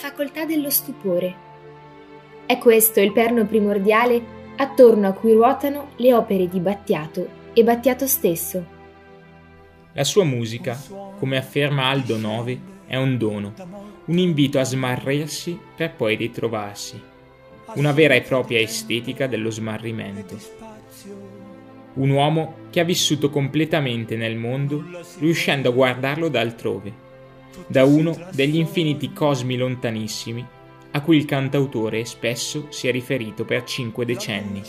facoltà 0.00 0.46
dello 0.46 0.70
stupore. 0.70 1.34
È 2.46 2.56
questo 2.56 3.00
il 3.00 3.12
perno 3.12 3.44
primordiale 3.44 4.38
attorno 4.56 5.08
a 5.08 5.12
cui 5.12 5.34
ruotano 5.34 5.90
le 5.96 6.14
opere 6.14 6.48
di 6.48 6.58
Battiato 6.58 7.28
e 7.52 7.62
Battiato 7.62 8.06
stesso. 8.06 8.64
La 9.92 10.04
sua 10.04 10.24
musica, 10.24 10.80
come 11.18 11.36
afferma 11.36 11.90
Aldo 11.90 12.16
Novi, 12.16 12.58
è 12.86 12.96
un 12.96 13.18
dono, 13.18 13.52
un 14.06 14.16
invito 14.16 14.58
a 14.58 14.64
smarrirsi 14.64 15.58
per 15.76 15.92
poi 15.92 16.16
ritrovarsi, 16.16 16.98
una 17.74 17.92
vera 17.92 18.14
e 18.14 18.22
propria 18.22 18.58
estetica 18.58 19.26
dello 19.26 19.50
smarrimento. 19.50 20.38
Un 21.92 22.08
uomo 22.08 22.54
che 22.70 22.80
ha 22.80 22.84
vissuto 22.84 23.28
completamente 23.28 24.16
nel 24.16 24.36
mondo, 24.36 24.82
riuscendo 25.18 25.68
a 25.68 25.72
guardarlo 25.72 26.28
da 26.28 26.40
altrove, 26.40 27.08
da 27.66 27.84
uno 27.84 28.16
degli 28.32 28.56
infiniti 28.56 29.12
cosmi 29.12 29.56
lontanissimi 29.56 30.46
a 30.92 31.00
cui 31.02 31.16
il 31.16 31.24
cantautore 31.24 32.04
spesso 32.04 32.66
si 32.70 32.88
è 32.88 32.90
riferito 32.90 33.44
per 33.44 33.64
cinque 33.64 34.04
decenni. 34.04 34.62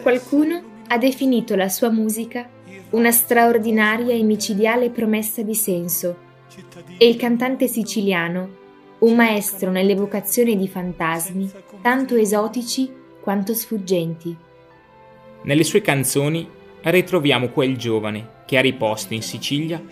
Qualcuno 0.00 0.62
ha 0.88 0.98
definito 0.98 1.54
la 1.56 1.68
sua 1.68 1.90
musica 1.90 2.48
una 2.90 3.10
straordinaria 3.10 4.14
e 4.14 4.22
micidiale 4.22 4.90
promessa 4.90 5.42
di 5.42 5.54
senso 5.54 6.30
e 6.98 7.08
il 7.08 7.16
cantante 7.16 7.66
siciliano 7.66 8.60
un 8.98 9.14
maestro 9.14 9.70
nell'evocazione 9.70 10.56
di 10.56 10.68
fantasmi 10.68 11.50
tanto 11.80 12.16
esotici 12.16 12.90
quanto 13.20 13.54
sfuggenti. 13.54 14.36
Nelle 15.42 15.64
sue 15.64 15.80
canzoni 15.80 16.48
ritroviamo 16.82 17.48
quel 17.48 17.76
giovane 17.76 18.40
che 18.46 18.58
a 18.58 18.60
riposto 18.60 19.14
in 19.14 19.22
Sicilia 19.22 19.82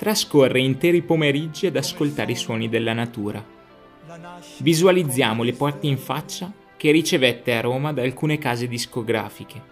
trascorre 0.00 0.60
interi 0.60 1.02
pomeriggi 1.02 1.66
ad 1.66 1.76
ascoltare 1.76 2.32
i 2.32 2.36
suoni 2.36 2.70
della 2.70 2.94
natura 2.94 3.58
Visualizziamo 4.58 5.42
le 5.42 5.52
porte 5.52 5.86
in 5.86 5.98
faccia 5.98 6.50
che 6.76 6.90
ricevette 6.90 7.54
a 7.54 7.60
Roma 7.60 7.92
da 7.92 8.02
alcune 8.02 8.38
case 8.38 8.66
discografiche. 8.66 9.62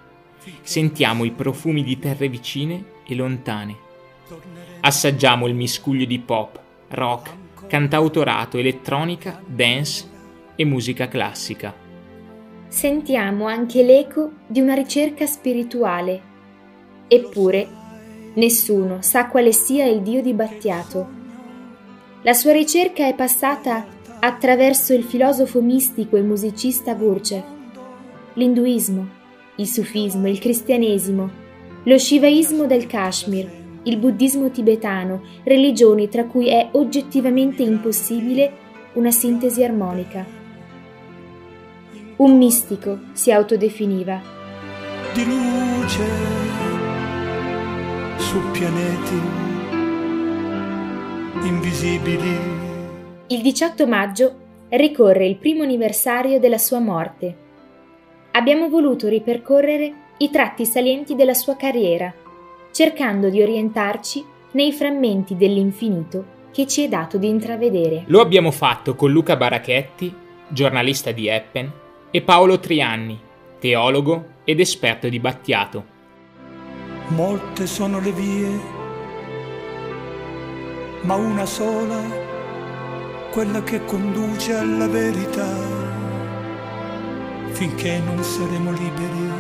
Sentiamo 0.60 1.24
i 1.24 1.30
profumi 1.30 1.82
di 1.82 1.98
terre 1.98 2.28
vicine 2.28 2.84
e 3.06 3.14
lontane. 3.14 3.76
Assaggiamo 4.80 5.46
il 5.46 5.54
miscuglio 5.54 6.04
di 6.04 6.18
pop, 6.18 6.60
rock, 6.88 7.66
cantautorato, 7.66 8.58
elettronica, 8.58 9.42
dance 9.44 10.06
e 10.54 10.64
musica 10.64 11.08
classica. 11.08 11.74
Sentiamo 12.68 13.46
anche 13.46 13.82
l'eco 13.82 14.32
di 14.46 14.60
una 14.60 14.74
ricerca 14.74 15.26
spirituale. 15.26 16.22
Eppure, 17.08 17.77
nessuno 18.38 18.98
sa 19.02 19.26
quale 19.26 19.52
sia 19.52 19.84
il 19.84 20.00
Dio 20.00 20.22
di 20.22 20.32
Battiato. 20.32 21.16
La 22.22 22.32
sua 22.32 22.52
ricerca 22.52 23.06
è 23.06 23.14
passata 23.14 23.86
attraverso 24.20 24.94
il 24.94 25.04
filosofo 25.04 25.60
mistico 25.60 26.16
e 26.16 26.22
musicista 26.22 26.94
Gurdjieff, 26.94 27.44
l'induismo, 28.34 29.06
il 29.56 29.66
sufismo, 29.66 30.28
il 30.28 30.38
cristianesimo, 30.38 31.30
lo 31.84 31.98
shivaismo 31.98 32.66
del 32.66 32.86
Kashmir, 32.86 33.48
il 33.84 33.96
buddismo 33.98 34.50
tibetano, 34.50 35.22
religioni 35.44 36.08
tra 36.08 36.24
cui 36.24 36.48
è 36.48 36.68
oggettivamente 36.72 37.62
impossibile 37.62 38.66
una 38.94 39.10
sintesi 39.10 39.62
armonica. 39.62 40.26
Un 42.16 42.36
mistico 42.36 42.98
si 43.12 43.30
autodefiniva. 43.30 44.20
Di 45.14 45.24
luce 45.24 46.67
su 48.18 48.38
pianeti 48.50 49.20
invisibili 51.42 52.66
il 53.30 53.42
18 53.42 53.86
maggio 53.86 54.36
ricorre 54.70 55.26
il 55.26 55.36
primo 55.36 55.62
anniversario 55.62 56.40
della 56.40 56.56
sua 56.56 56.78
morte. 56.78 57.36
Abbiamo 58.30 58.70
voluto 58.70 59.06
ripercorrere 59.06 59.92
i 60.16 60.30
tratti 60.30 60.64
salienti 60.64 61.14
della 61.14 61.34
sua 61.34 61.54
carriera, 61.54 62.10
cercando 62.72 63.28
di 63.28 63.42
orientarci 63.42 64.24
nei 64.52 64.72
frammenti 64.72 65.36
dell'infinito 65.36 66.36
che 66.50 66.66
ci 66.66 66.84
è 66.84 66.88
dato 66.88 67.18
di 67.18 67.28
intravedere. 67.28 68.04
Lo 68.06 68.22
abbiamo 68.22 68.50
fatto 68.50 68.94
con 68.94 69.12
Luca 69.12 69.36
Barachetti, 69.36 70.10
giornalista 70.48 71.12
di 71.12 71.28
Eppen, 71.28 71.70
e 72.10 72.22
Paolo 72.22 72.58
Trianni, 72.58 73.20
teologo 73.58 74.36
ed 74.44 74.58
esperto 74.58 75.10
di 75.10 75.20
Battiato. 75.20 75.96
Molte 77.08 77.66
sono 77.66 78.00
le 78.00 78.12
vie, 78.12 78.60
ma 81.02 81.14
una 81.14 81.46
sola 81.46 82.00
quella 83.32 83.62
che 83.62 83.82
conduce 83.86 84.52
alla 84.52 84.86
verità. 84.86 85.46
Finché 87.52 87.98
non 88.00 88.22
saremo 88.22 88.72
liberi, 88.72 89.30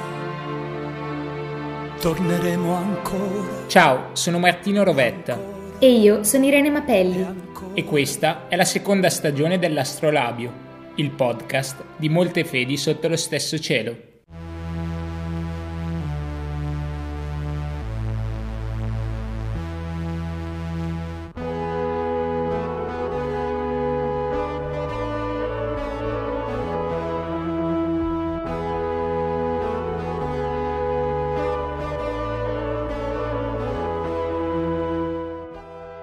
torneremo 2.00 2.74
ancora. 2.74 3.66
Ciao, 3.66 4.10
sono 4.12 4.38
Martino 4.38 4.82
Rovetta. 4.82 5.38
E 5.78 5.92
io 5.92 6.24
sono 6.24 6.46
Irene 6.46 6.70
Mapelli. 6.70 7.26
E 7.74 7.84
questa 7.84 8.48
è 8.48 8.56
la 8.56 8.64
seconda 8.64 9.10
stagione 9.10 9.58
dell'Astrolabio, 9.58 10.52
il 10.94 11.10
podcast 11.10 11.84
di 11.96 12.08
molte 12.08 12.44
fedi 12.44 12.78
sotto 12.78 13.08
lo 13.08 13.16
stesso 13.16 13.58
cielo. 13.58 14.07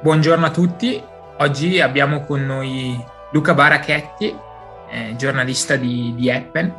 Buongiorno 0.06 0.46
a 0.46 0.52
tutti, 0.52 1.02
oggi 1.40 1.82
abbiamo 1.82 2.26
con 2.26 2.46
noi 2.46 2.96
Luca 3.32 3.56
Barachetti, 3.56 4.36
eh, 4.88 5.16
giornalista 5.16 5.78
di, 5.78 6.14
di 6.16 6.30
Eppen, 6.30 6.72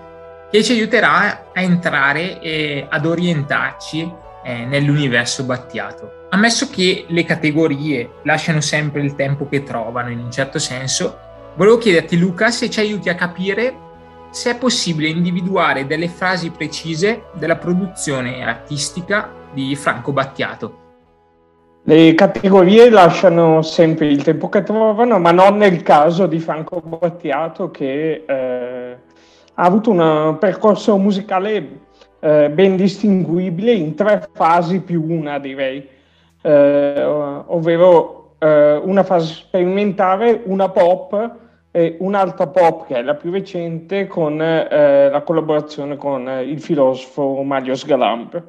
che 0.49 0.63
ci 0.63 0.71
aiuterà 0.71 1.51
a 1.53 1.61
entrare 1.61 2.39
e 2.39 2.87
ad 2.89 3.05
orientarci 3.05 4.09
eh, 4.45 4.65
nell'universo 4.67 5.43
Battiato. 5.43 6.29
Ammesso 6.31 6.71
che 6.71 7.07
le 7.09 7.25
categorie 7.25 8.11
lasciano 8.23 8.61
sempre 8.61 9.03
il 9.03 9.17
tempo 9.17 9.49
che 9.49 9.65
trovano 9.65 10.11
in 10.11 10.21
un 10.21 10.31
certo 10.31 10.61
senso, 10.61 11.19
volevo 11.57 11.79
chiederti 11.79 12.17
Luca 12.17 12.53
se 12.53 12.71
ci 12.71 12.79
aiuti 12.79 13.09
a 13.09 13.17
capire 13.17 13.77
se 14.31 14.53
è 14.53 14.57
possibile 14.57 15.09
individuare 15.09 15.85
delle 15.85 16.07
frasi 16.07 16.51
precise 16.51 17.25
della 17.33 17.57
produzione 17.57 18.45
artistica 18.45 19.33
di 19.53 19.75
Franco 19.75 20.13
Battiato. 20.13 20.85
Le 21.89 22.15
categorie 22.15 22.91
lasciano 22.91 23.63
sempre 23.63 24.09
il 24.09 24.21
tempo 24.21 24.49
che 24.49 24.65
trovano, 24.65 25.21
ma 25.21 25.31
non 25.31 25.59
nel 25.59 25.85
caso 25.85 26.27
di 26.27 26.41
Franco 26.41 26.81
Battiato 26.81 27.71
che 27.71 28.25
eh, 28.27 28.97
ha 29.55 29.63
avuto 29.63 29.93
un 29.93 30.37
percorso 30.41 30.99
musicale 30.99 31.83
eh, 32.19 32.51
ben 32.51 32.75
distinguibile 32.75 33.71
in 33.71 33.95
tre 33.95 34.29
fasi 34.33 34.81
più 34.81 35.05
una, 35.09 35.39
direi, 35.39 35.89
eh, 36.43 37.05
ovvero 37.05 38.35
eh, 38.41 38.81
una 38.83 39.05
fase 39.05 39.35
sperimentale, 39.35 40.43
una 40.47 40.69
pop 40.69 41.35
e 41.71 41.99
un'altra 42.01 42.49
pop 42.49 42.89
che 42.89 42.97
è 42.97 43.03
la 43.03 43.15
più 43.15 43.31
recente 43.31 44.09
con 44.09 44.43
eh, 44.43 45.09
la 45.09 45.21
collaborazione 45.21 45.97
con 45.97 46.29
il 46.45 46.61
filosofo 46.61 47.45
Mario 47.45 47.77
Sgalamp. 47.77 48.43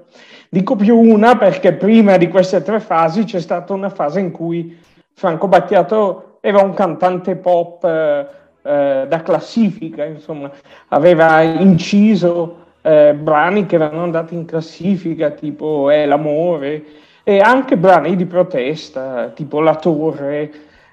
Dico 0.49 0.75
più 0.75 0.97
una 0.97 1.37
perché 1.37 1.73
prima 1.73 2.17
di 2.17 2.29
queste 2.29 2.61
tre 2.61 2.79
fasi 2.79 3.25
c'è 3.25 3.39
stata 3.41 3.73
una 3.73 3.89
fase 3.89 4.19
in 4.21 4.31
cui 4.31 4.77
Franco 5.13 5.47
Battiato 5.47 6.37
era 6.39 6.61
un 6.61 6.73
cantante 6.73 7.35
pop 7.35 7.83
eh, 7.83 8.27
eh, 8.61 9.05
da 9.07 9.21
classifica, 9.23 10.05
insomma, 10.05 10.49
aveva 10.89 11.41
inciso 11.41 12.65
eh, 12.81 13.13
brani 13.13 13.65
che 13.65 13.75
erano 13.75 14.03
andati 14.03 14.35
in 14.35 14.45
classifica, 14.45 15.31
tipo 15.31 15.89
È 15.89 16.05
l'amore, 16.05 16.83
e 17.23 17.39
anche 17.39 17.75
brani 17.75 18.15
di 18.15 18.25
protesta, 18.25 19.31
tipo 19.33 19.59
La 19.59 19.75
Torre, 19.75 20.51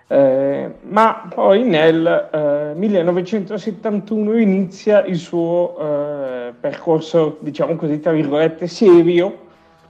eh, 0.09 0.71
ma 0.83 1.29
poi 1.33 1.63
nel 1.63 2.29
eh, 2.33 2.73
1971 2.75 4.39
inizia 4.39 5.05
il 5.05 5.17
suo 5.17 5.77
eh, 5.79 6.53
percorso, 6.59 7.37
diciamo 7.41 7.77
così, 7.77 8.01
tra 8.01 8.13
virgolette, 8.13 8.67
serio, 8.67 9.43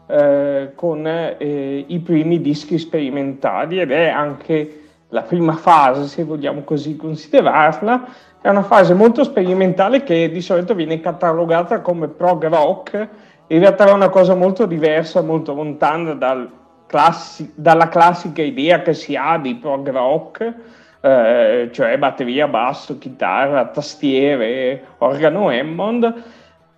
eh, 0.07 0.73
con 0.75 1.07
eh, 1.07 1.85
i 1.87 1.99
primi 2.01 2.41
dischi 2.41 2.79
sperimentali 2.79 3.81
ed 3.81 3.91
è 3.91 4.09
anche 4.09 4.81
la 5.09 5.23
prima 5.23 5.55
fase, 5.55 6.07
se 6.07 6.25
vogliamo 6.25 6.63
così 6.63 6.97
considerarla, 6.97 8.09
è 8.41 8.49
una 8.49 8.63
fase 8.63 8.95
molto 8.95 9.25
sperimentale 9.25 10.03
che 10.03 10.31
di 10.31 10.41
solito 10.41 10.75
viene 10.75 11.01
catalogata 11.01 11.81
come 11.81 12.09
prog 12.09 12.47
rock, 12.49 13.09
in 13.47 13.59
realtà 13.61 13.87
è 13.87 13.93
una 13.93 14.09
cosa 14.09 14.35
molto 14.35 14.67
diversa, 14.67 15.23
molto 15.23 15.55
lontana 15.55 16.15
dal 16.15 16.51
classi- 16.87 17.53
dalla 17.55 17.89
classica 17.89 18.43
idea 18.43 18.83
che 18.83 18.95
si 18.95 19.17
ha 19.17 19.39
di 19.39 19.55
prog 19.55 19.91
rock, 19.91 20.55
eh, 21.01 21.69
cioè 21.73 21.99
batteria, 21.99 22.47
basso, 22.49 22.99
chitarra, 22.99 23.67
tastiere, 23.67 24.83
organo 24.99 25.49
Hammond, 25.49 26.23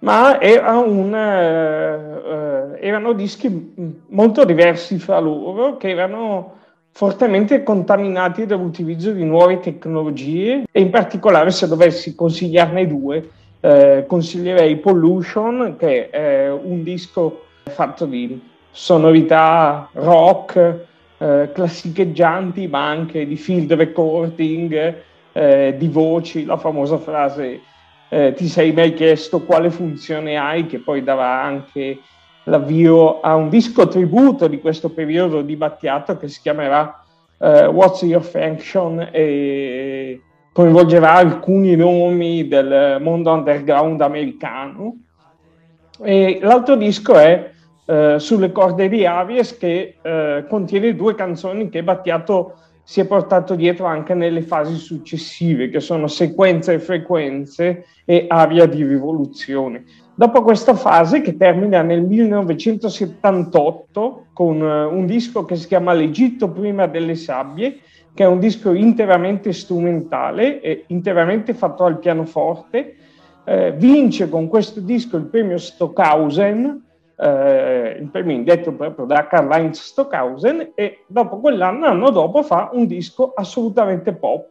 ma 0.01 0.41
era 0.41 0.79
un, 0.79 1.15
eh, 1.15 2.79
eh, 2.81 2.87
erano 2.87 3.13
dischi 3.13 3.75
molto 4.09 4.45
diversi 4.45 4.99
fra 4.99 5.19
loro, 5.19 5.77
che 5.77 5.91
erano 5.91 6.55
fortemente 6.93 7.63
contaminati 7.63 8.47
dall'utilizzo 8.47 9.13
di 9.13 9.25
nuove 9.25 9.61
tecnologie. 9.61 10.65
E 10.71 10.81
in 10.81 10.91
particolare 10.91 11.51
se 11.51 11.67
dovessi 11.67 12.15
consigliarne 12.15 12.87
due, 12.87 13.31
eh, 13.61 14.05
consiglierei 14.07 14.77
Pollution, 14.77 15.77
che 15.79 16.11
è 16.11 16.51
un 16.51 16.83
disco 16.83 17.45
fatto 17.65 18.07
di 18.07 18.41
sonorità 18.71 19.89
rock, 19.93 20.85
eh, 21.19 21.51
classicheggianti, 21.53 22.67
ma 22.69 22.87
anche 22.87 23.27
di 23.27 23.37
field 23.37 23.73
recording, 23.73 24.95
eh, 25.33 25.75
di 25.77 25.89
voci, 25.89 26.45
la 26.45 26.57
famosa 26.57 26.99
frase 26.99 27.61
eh, 28.09 28.33
ti 28.35 28.47
sei 28.49 28.73
mai 28.73 28.95
chiesto 28.95 29.43
quale 29.43 29.71
funzione 29.71 30.37
hai, 30.37 30.67
che 30.67 30.79
poi 30.79 31.03
dava 31.03 31.43
anche 31.43 31.99
l'avvio 32.45 33.21
a 33.21 33.35
un 33.35 33.49
disco 33.49 33.89
tributo 33.89 34.47
di 34.47 34.61
questo 34.61 34.91
periodo 34.91 35.43
di 35.43 35.57
Battiato 35.57 36.17
che 36.17 36.29
si 36.29 36.41
chiamerà 36.41 37.05
uh, 37.39 37.47
What's 37.47 38.03
Your 38.03 38.23
Function 38.23 39.09
e 39.11 40.21
coinvolgerà 40.53 41.15
alcuni 41.15 41.75
nomi 41.77 42.47
del 42.47 42.99
mondo 43.01 43.33
underground 43.33 44.01
americano. 44.01 44.97
E 46.03 46.39
l'altro 46.41 46.77
disco 46.77 47.15
è 47.15 47.51
uh, 47.87 48.19
Sulle 48.19 48.53
corde 48.53 48.89
di 48.89 49.05
Aries 49.05 49.57
che 49.57 49.97
uh, 50.01 50.47
contiene 50.47 50.95
due 50.95 51.15
canzoni 51.15 51.69
che 51.69 51.83
Battiato 51.83 52.59
si 52.89 53.01
è 53.01 53.05
portato 53.05 53.57
dietro 53.57 53.87
anche 53.87 54.15
nelle 54.15 54.43
fasi 54.43 54.77
successive, 54.77 55.71
che 55.71 55.81
sono 55.81 56.07
sequenze 56.07 56.75
e 56.75 56.79
frequenze 56.79 57.87
e 58.05 58.27
aria 58.29 58.67
di 58.67 58.85
rivoluzione. 58.85 59.83
Dopo 60.15 60.43
questa 60.43 60.77
fase, 60.77 61.21
che 61.21 61.37
termina 61.37 61.83
nel 61.83 62.03
1978 62.03 64.27
con 64.33 64.63
eh, 64.63 64.85
un 64.85 65.05
disco 65.05 65.45
che 65.45 65.57
si 65.57 65.67
chiama 65.67 65.95
L'Egitto 65.95 66.53
prima 66.53 66.87
delle 66.87 67.17
sabbie, 67.17 67.81
che 68.15 68.23
è 68.23 68.29
un 68.29 68.39
disco 68.39 68.73
interamente 68.73 69.53
strumentale 69.53 70.61
e 70.61 70.85
interamente 70.87 71.55
fatto 71.55 71.83
al 71.83 71.99
pianoforte, 71.99 72.95
eh, 73.47 73.73
vince 73.73 74.29
con 74.29 74.47
questo 74.47 74.79
disco 74.79 75.17
il 75.17 75.27
premio 75.27 75.59
Stockhausen 75.59 76.86
eh, 77.17 77.97
il 78.01 78.09
premio 78.11 78.35
indetto 78.35 78.73
proprio 78.73 79.07
da 79.07 79.27
Karl-Heinz 79.27 79.81
Stockhausen 79.81 80.73
e 80.75 81.05
dopo 81.07 81.39
quell'anno, 81.41 81.87
l'anno 81.87 82.11
dopo, 82.11 82.43
fa 82.43 82.71
un 82.73 82.87
disco 82.87 83.33
assolutamente 83.35 84.13
pop 84.13 84.49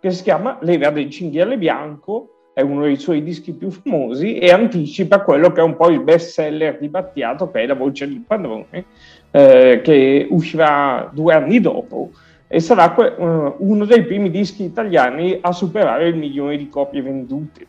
che 0.00 0.10
si 0.10 0.22
chiama 0.22 0.58
L'era 0.60 0.90
del 0.90 1.10
cinghiale 1.10 1.58
bianco, 1.58 2.50
è 2.52 2.62
uno 2.62 2.82
dei 2.82 2.96
suoi 2.96 3.22
dischi 3.22 3.52
più 3.52 3.70
famosi 3.70 4.38
e 4.38 4.50
anticipa 4.50 5.20
quello 5.22 5.52
che 5.52 5.60
è 5.60 5.64
un 5.64 5.76
po' 5.76 5.88
il 5.88 6.02
best 6.02 6.30
seller 6.30 6.78
di 6.78 6.88
Battiato, 6.88 7.50
che 7.50 7.60
è 7.60 7.66
La 7.66 7.74
voce 7.74 8.08
del 8.08 8.22
padrone, 8.26 8.84
eh, 9.30 9.80
che 9.82 10.26
uscirà 10.30 11.08
due 11.12 11.34
anni 11.34 11.60
dopo 11.60 12.10
e 12.52 12.58
sarà 12.58 12.90
que- 12.90 13.14
uh, 13.16 13.54
uno 13.58 13.84
dei 13.84 14.02
primi 14.04 14.28
dischi 14.28 14.64
italiani 14.64 15.38
a 15.40 15.52
superare 15.52 16.08
il 16.08 16.16
milione 16.16 16.56
di 16.56 16.68
copie 16.68 17.00
vendute. 17.00 17.64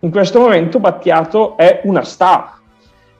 In 0.00 0.10
questo 0.10 0.40
momento 0.40 0.78
Battiato 0.78 1.56
è 1.56 1.80
una 1.84 2.02
star, 2.02 2.59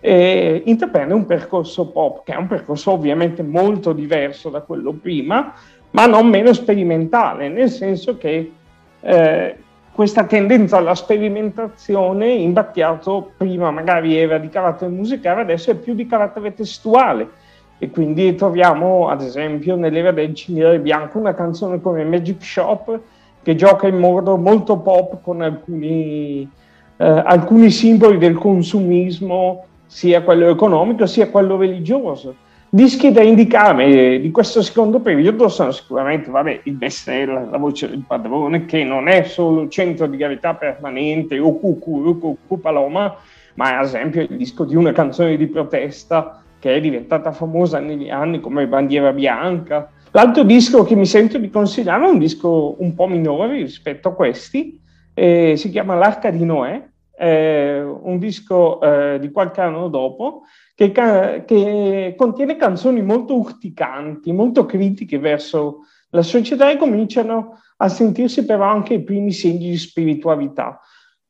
e 0.00 0.62
intraprende 0.64 1.12
un 1.12 1.26
percorso 1.26 1.90
pop, 1.90 2.24
che 2.24 2.32
è 2.32 2.36
un 2.36 2.46
percorso 2.46 2.92
ovviamente 2.92 3.42
molto 3.42 3.92
diverso 3.92 4.48
da 4.48 4.62
quello 4.62 4.92
prima, 4.92 5.54
ma 5.90 6.06
non 6.06 6.26
meno 6.28 6.52
sperimentale, 6.52 7.48
nel 7.48 7.68
senso 7.68 8.16
che 8.16 8.52
eh, 9.00 9.56
questa 9.92 10.24
tendenza 10.24 10.78
alla 10.78 10.94
sperimentazione 10.94 12.30
in 12.30 12.54
Battiato 12.54 13.32
prima 13.36 13.70
magari 13.70 14.16
era 14.16 14.38
di 14.38 14.48
carattere 14.48 14.90
musicale, 14.90 15.42
adesso 15.42 15.70
è 15.70 15.74
più 15.74 15.94
di 15.94 16.06
carattere 16.06 16.54
testuale. 16.54 17.28
E 17.82 17.90
quindi 17.90 18.34
troviamo, 18.34 19.08
ad 19.08 19.22
esempio, 19.22 19.74
nell'era 19.74 20.12
del 20.12 20.34
Ciniere 20.34 20.80
Bianco 20.80 21.18
una 21.18 21.34
canzone 21.34 21.80
come 21.80 22.04
Magic 22.04 22.42
Shop 22.42 23.00
che 23.42 23.54
gioca 23.54 23.86
in 23.86 23.98
modo 23.98 24.36
molto 24.36 24.78
pop 24.78 25.22
con 25.22 25.40
alcuni, 25.40 26.48
eh, 26.98 27.04
alcuni 27.06 27.70
simboli 27.70 28.18
del 28.18 28.36
consumismo 28.36 29.64
sia 29.90 30.22
quello 30.22 30.48
economico 30.48 31.04
sia 31.04 31.28
quello 31.28 31.56
religioso. 31.56 32.36
Dischi 32.68 33.10
da 33.10 33.22
indicare 33.22 34.20
di 34.20 34.30
questo 34.30 34.62
secondo 34.62 35.00
periodo 35.00 35.48
sono 35.48 35.72
sicuramente 35.72 36.30
vabbè, 36.30 36.60
il 36.62 36.74
bestseller, 36.74 37.48
La 37.50 37.58
voce 37.58 37.88
del 37.88 38.04
padrone, 38.06 38.66
che 38.66 38.84
non 38.84 39.08
è 39.08 39.24
solo 39.24 39.66
centro 39.66 40.06
di 40.06 40.16
gravità 40.16 40.54
permanente 40.54 41.40
o 41.40 41.58
Cucù 41.58 42.60
Paloma, 42.60 43.16
ma 43.54 43.72
è 43.72 43.74
ad 43.74 43.84
esempio 43.86 44.22
il 44.22 44.36
disco 44.36 44.64
di 44.64 44.76
una 44.76 44.92
canzone 44.92 45.36
di 45.36 45.48
protesta 45.48 46.40
che 46.60 46.76
è 46.76 46.80
diventata 46.80 47.32
famosa 47.32 47.80
negli 47.80 48.10
anni 48.10 48.38
come 48.38 48.68
Bandiera 48.68 49.12
Bianca. 49.12 49.90
L'altro 50.12 50.44
disco 50.44 50.84
che 50.84 50.94
mi 50.94 51.06
sento 51.06 51.36
di 51.38 51.50
consigliare 51.50 52.04
è 52.04 52.08
un 52.08 52.18
disco 52.20 52.76
un 52.78 52.94
po' 52.94 53.08
minore 53.08 53.54
rispetto 53.54 54.10
a 54.10 54.14
questi, 54.14 54.80
eh, 55.14 55.54
si 55.56 55.70
chiama 55.70 55.96
L'Arca 55.96 56.30
di 56.30 56.44
Noè, 56.44 56.80
eh, 57.20 57.82
un 57.82 58.18
disco 58.18 58.80
eh, 58.80 59.18
di 59.18 59.30
qualche 59.30 59.60
anno 59.60 59.88
dopo 59.88 60.44
che, 60.74 60.90
che, 60.90 62.14
contiene 62.16 62.56
canzoni 62.56 63.02
molto 63.02 63.36
urticanti, 63.36 64.32
molto 64.32 64.64
critiche 64.64 65.18
verso 65.18 65.80
la 66.12 66.22
società 66.22 66.70
e 66.70 66.78
cominciano 66.78 67.60
a 67.76 67.88
sentirsi 67.90 68.46
però 68.46 68.64
anche 68.64 68.94
i 68.94 69.02
primi 69.02 69.32
segni 69.32 69.68
di 69.68 69.76
spiritualità. 69.76 70.80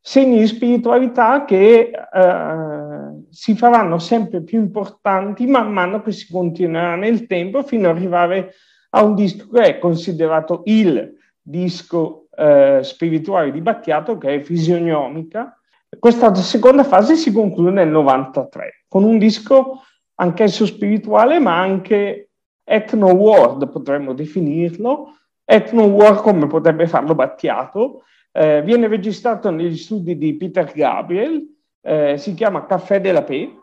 Segni 0.01 0.39
di 0.39 0.47
spiritualità 0.47 1.45
che 1.45 1.91
eh, 1.91 3.25
si 3.29 3.57
faranno 3.57 3.99
sempre 3.99 4.45
più 4.45 4.61
importanti 4.61 5.45
man 5.47 5.73
mano 5.73 6.03
che 6.03 6.13
si 6.13 6.31
continuerà 6.31 6.95
nel 6.95 7.27
tempo 7.27 7.65
fino 7.65 7.91
ad 7.91 7.97
arrivare 7.97 8.55
a 8.91 9.03
un 9.03 9.17
disco 9.17 9.49
che 9.49 9.63
è 9.63 9.79
considerato 9.81 10.63
il 10.67 11.15
disco 11.43 12.29
eh, 12.37 12.79
spirituale 12.83 13.51
di 13.51 13.61
Battiato, 13.61 14.17
che 14.19 14.37
è 14.37 14.41
Fisionomica, 14.41 15.60
questa 15.99 16.35
seconda 16.35 16.85
fase 16.85 17.17
si 17.17 17.33
conclude 17.33 17.71
nel 17.71 17.89
93 17.89 18.85
con 18.89 19.05
un 19.05 19.19
disco 19.19 19.83
anch'esso 20.15 20.67
spirituale 20.67 21.39
ma 21.39 21.59
anche 21.59 22.31
ethno 22.63 23.13
world 23.13 23.69
potremmo 23.69 24.13
definirlo, 24.13 25.17
ethno 25.45 25.85
world 25.85 26.21
come 26.21 26.47
potrebbe 26.47 26.87
farlo 26.87 27.17
Battiato, 27.17 28.05
eh, 28.31 28.63
viene 28.63 28.87
registrato 28.87 29.51
negli 29.51 29.77
studi 29.77 30.17
di 30.17 30.37
Peter 30.37 30.71
Gabriel, 30.73 31.45
eh, 31.81 32.17
si 32.17 32.35
chiama 32.35 32.67
Caffè 32.67 33.01
della 33.01 33.25
Pe, 33.25 33.57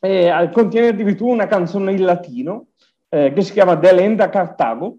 e 0.00 0.50
contiene 0.52 0.88
addirittura 0.88 1.32
una 1.32 1.46
canzone 1.46 1.92
in 1.92 2.04
latino 2.04 2.68
eh, 3.08 3.32
che 3.32 3.42
si 3.42 3.52
chiama 3.52 3.76
Delenda 3.76 4.28
Cartago, 4.28 4.98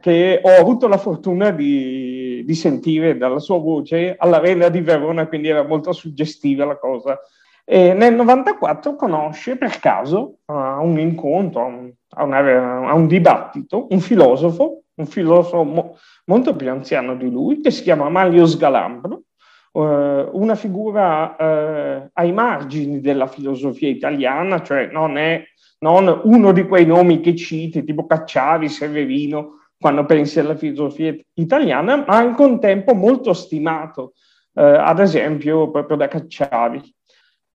che 0.00 0.40
ho 0.42 0.60
avuto 0.60 0.88
la 0.88 0.98
fortuna 0.98 1.50
di, 1.50 2.42
di 2.44 2.54
sentire 2.54 3.16
dalla 3.16 3.38
sua 3.38 3.58
voce 3.58 4.14
all'Arena 4.18 4.68
di 4.68 4.80
Verona, 4.80 5.26
quindi 5.26 5.48
era 5.48 5.64
molto 5.64 5.92
suggestiva 5.92 6.64
la 6.64 6.78
cosa. 6.78 7.20
E 7.64 7.92
nel 7.92 8.14
94 8.14 8.94
conosce 8.94 9.56
per 9.56 9.78
caso 9.78 10.38
a 10.46 10.78
un 10.80 10.98
incontro, 10.98 11.60
a 11.60 11.64
un, 11.64 11.92
a, 12.10 12.24
una, 12.24 12.88
a 12.88 12.94
un, 12.94 13.06
dibattito, 13.06 13.88
un 13.90 14.00
filosofo, 14.00 14.84
un 14.94 15.06
filosofo 15.06 15.64
mo, 15.64 15.96
molto 16.24 16.56
più 16.56 16.70
anziano 16.70 17.14
di 17.14 17.30
lui, 17.30 17.60
che 17.60 17.70
si 17.70 17.82
chiama 17.82 18.08
Mario 18.08 18.46
Sgalambro, 18.46 19.24
eh, 19.72 20.28
una 20.32 20.54
figura 20.54 21.36
eh, 21.36 22.10
ai 22.14 22.32
margini 22.32 23.00
della 23.00 23.26
filosofia 23.26 23.88
italiana, 23.88 24.62
cioè 24.62 24.88
non 24.90 25.18
è 25.18 25.44
non 25.80 26.22
uno 26.24 26.52
di 26.52 26.66
quei 26.66 26.86
nomi 26.86 27.20
che 27.20 27.36
citi, 27.36 27.84
tipo 27.84 28.06
Cacciari, 28.06 28.68
Severino, 28.68 29.57
quando 29.78 30.04
pensi 30.04 30.40
alla 30.40 30.56
filosofia 30.56 31.16
italiana, 31.34 32.04
ma 32.06 32.18
al 32.18 32.34
contempo 32.34 32.94
molto 32.94 33.32
stimato, 33.32 34.14
eh, 34.54 34.62
ad 34.62 34.98
esempio 34.98 35.70
proprio 35.70 35.96
da 35.96 36.08
Cacciari. 36.08 36.82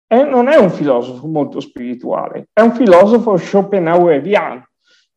E 0.08 0.24
non 0.24 0.48
è 0.48 0.56
un 0.56 0.70
filosofo 0.70 1.28
molto 1.28 1.60
spirituale, 1.60 2.48
è 2.54 2.62
un 2.62 2.74
filosofo 2.74 3.36
schopenhaueriano, 3.36 4.68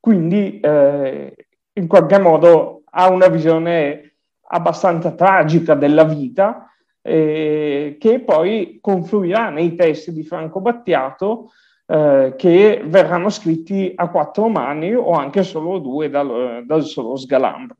quindi 0.00 0.58
eh, 0.60 1.34
in 1.74 1.86
qualche 1.86 2.18
modo 2.18 2.82
ha 2.90 3.08
una 3.08 3.28
visione 3.28 4.14
abbastanza 4.48 5.12
tragica 5.12 5.74
della 5.74 6.04
vita, 6.04 6.70
eh, 7.02 7.96
che 8.00 8.20
poi 8.20 8.78
confluirà 8.80 9.50
nei 9.50 9.74
testi 9.74 10.12
di 10.12 10.24
Franco 10.24 10.60
Battiato 10.60 11.50
eh, 11.86 12.34
che 12.36 12.82
verranno 12.84 13.28
scritti 13.28 13.92
a 13.94 14.08
quattro 14.08 14.48
mani 14.48 14.94
o 14.94 15.12
anche 15.12 15.42
solo 15.42 15.78
due 15.78 16.10
dal, 16.10 16.64
dal 16.66 16.84
solo 16.84 17.16
sgalambro. 17.16 17.76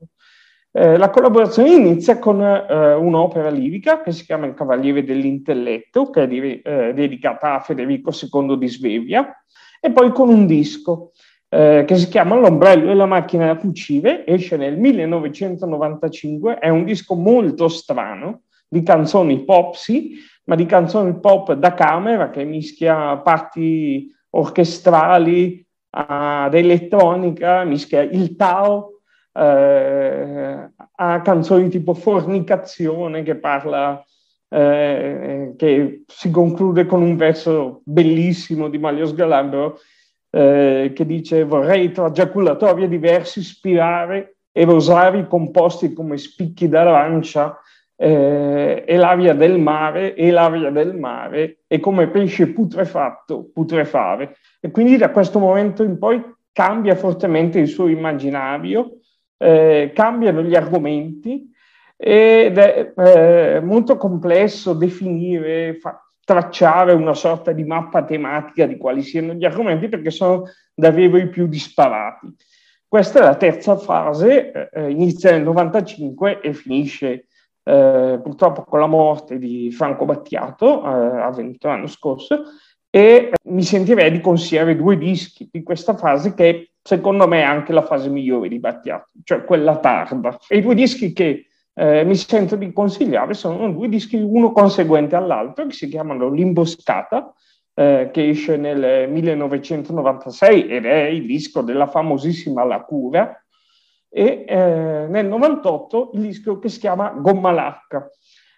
Eh, 0.70 0.98
la 0.98 1.08
collaborazione 1.08 1.70
inizia 1.70 2.18
con 2.18 2.40
eh, 2.40 2.92
un'opera 2.92 3.48
lirica 3.48 4.02
che 4.02 4.12
si 4.12 4.24
chiama 4.24 4.46
Il 4.46 4.54
Cavaliere 4.54 5.04
dell'Intelletto, 5.04 6.10
che 6.10 6.24
è 6.24 6.28
di, 6.28 6.60
eh, 6.60 6.92
dedicata 6.94 7.54
a 7.54 7.60
Federico 7.60 8.10
II 8.12 8.58
di 8.58 8.68
Svevia, 8.68 9.42
e 9.80 9.90
poi 9.90 10.10
con 10.12 10.28
un 10.28 10.46
disco. 10.46 11.12
eh, 11.48 11.84
che 11.86 11.96
si 11.96 12.08
chiama 12.08 12.34
L'ombrello 12.34 12.90
e 12.90 12.94
la 12.94 13.06
macchina 13.06 13.46
da 13.46 13.56
cucire, 13.56 14.26
esce 14.26 14.56
nel 14.56 14.76
1995, 14.76 16.58
è 16.58 16.68
un 16.68 16.84
disco 16.84 17.14
molto 17.14 17.68
strano 17.68 18.42
di 18.68 18.82
canzoni 18.82 19.44
pop, 19.44 19.74
sì, 19.74 20.18
ma 20.46 20.54
di 20.54 20.66
canzoni 20.66 21.18
pop 21.18 21.52
da 21.54 21.74
camera 21.74 22.30
che 22.30 22.44
mischia 22.44 23.16
parti 23.18 24.12
orchestrali 24.30 25.64
ad 25.90 26.54
elettronica, 26.54 27.64
mischia 27.64 28.02
il 28.02 28.36
Tao 28.36 29.00
eh, 29.32 30.70
a 30.96 31.20
canzoni 31.22 31.68
tipo 31.68 31.94
Fornicazione 31.94 33.22
che 33.22 33.36
parla 33.36 34.04
eh, 34.48 35.54
che 35.56 36.04
si 36.06 36.30
conclude 36.30 36.86
con 36.86 37.02
un 37.02 37.16
verso 37.16 37.82
bellissimo 37.84 38.68
di 38.68 38.78
Mario 38.78 39.06
Sgalambro 39.06 39.78
eh, 40.30 40.92
che 40.94 41.06
dice 41.06 41.44
vorrei 41.44 41.90
tra 41.92 42.10
giaculatorie 42.10 42.88
diversi 42.88 43.40
ispirare 43.40 44.36
e 44.52 44.64
rosari 44.64 45.26
composti 45.26 45.92
come 45.92 46.16
spicchi 46.16 46.68
d'arancia 46.68 47.58
eh, 47.96 48.84
e 48.86 48.96
l'aria 48.96 49.32
del 49.32 49.58
mare 49.58 50.14
e 50.14 50.30
l'aria 50.30 50.70
del 50.70 50.94
mare 50.94 51.60
e 51.66 51.80
come 51.80 52.08
pesce 52.08 52.52
putrefatto 52.52 53.50
putrefare. 53.52 54.36
E 54.60 54.70
quindi 54.70 54.96
da 54.96 55.10
questo 55.10 55.38
momento 55.38 55.82
in 55.82 55.98
poi 55.98 56.22
cambia 56.52 56.94
fortemente 56.94 57.58
il 57.58 57.68
suo 57.68 57.88
immaginario, 57.88 58.98
eh, 59.38 59.90
cambiano 59.94 60.42
gli 60.42 60.54
argomenti 60.54 61.50
ed 61.96 62.58
è 62.58 62.92
eh, 62.94 63.60
molto 63.60 63.96
complesso 63.96 64.74
definire, 64.74 65.78
fa, 65.78 66.00
tracciare 66.22 66.92
una 66.92 67.14
sorta 67.14 67.52
di 67.52 67.64
mappa 67.64 68.04
tematica 68.04 68.66
di 68.66 68.76
quali 68.76 69.02
siano 69.02 69.34
gli 69.34 69.44
argomenti 69.44 69.88
perché 69.88 70.10
sono 70.10 70.44
davvero 70.74 71.16
i 71.16 71.28
più 71.28 71.46
disparati. 71.46 72.34
Questa 72.88 73.20
è 73.20 73.22
la 73.22 73.36
terza 73.36 73.76
fase, 73.76 74.70
eh, 74.70 74.90
inizia 74.90 75.30
nel 75.30 75.42
95 75.42 76.40
e 76.40 76.52
finisce 76.52 77.26
eh, 77.68 78.20
purtroppo 78.22 78.62
con 78.62 78.78
la 78.78 78.86
morte 78.86 79.38
di 79.38 79.72
Franco 79.72 80.04
Battiato, 80.04 80.84
eh, 80.84 81.20
avvenuto 81.20 81.66
l'anno 81.66 81.88
scorso, 81.88 82.44
e 82.88 83.32
mi 83.44 83.62
sentirei 83.62 84.12
di 84.12 84.20
consigliare 84.20 84.76
due 84.76 84.96
dischi 84.96 85.48
di 85.50 85.64
questa 85.64 85.96
fase 85.96 86.32
che 86.34 86.70
secondo 86.80 87.26
me 87.26 87.40
è 87.40 87.44
anche 87.44 87.72
la 87.72 87.82
fase 87.82 88.08
migliore 88.08 88.48
di 88.48 88.60
Battiato, 88.60 89.10
cioè 89.24 89.44
quella 89.44 89.78
tarda. 89.78 90.38
E 90.46 90.58
i 90.58 90.62
due 90.62 90.76
dischi 90.76 91.12
che 91.12 91.46
eh, 91.74 92.04
mi 92.04 92.14
sento 92.14 92.54
di 92.54 92.72
consigliare 92.72 93.34
sono 93.34 93.70
due 93.72 93.88
dischi, 93.88 94.14
uno 94.14 94.52
conseguente 94.52 95.16
all'altro, 95.16 95.66
che 95.66 95.72
si 95.72 95.88
chiamano 95.88 96.30
L'Imboscata, 96.30 97.34
eh, 97.74 98.10
che 98.12 98.28
esce 98.28 98.56
nel 98.56 99.10
1996 99.10 100.68
ed 100.68 100.86
è 100.86 101.02
il 101.06 101.26
disco 101.26 101.62
della 101.62 101.88
famosissima 101.88 102.64
La 102.64 102.82
Cura, 102.82 103.44
e 104.08 104.44
eh, 104.46 105.06
nel 105.08 105.26
98 105.26 106.10
il 106.14 106.20
disco 106.20 106.58
che 106.58 106.68
si 106.68 106.78
chiama 106.78 107.10
Gomma 107.10 107.50
Lacca. 107.50 108.10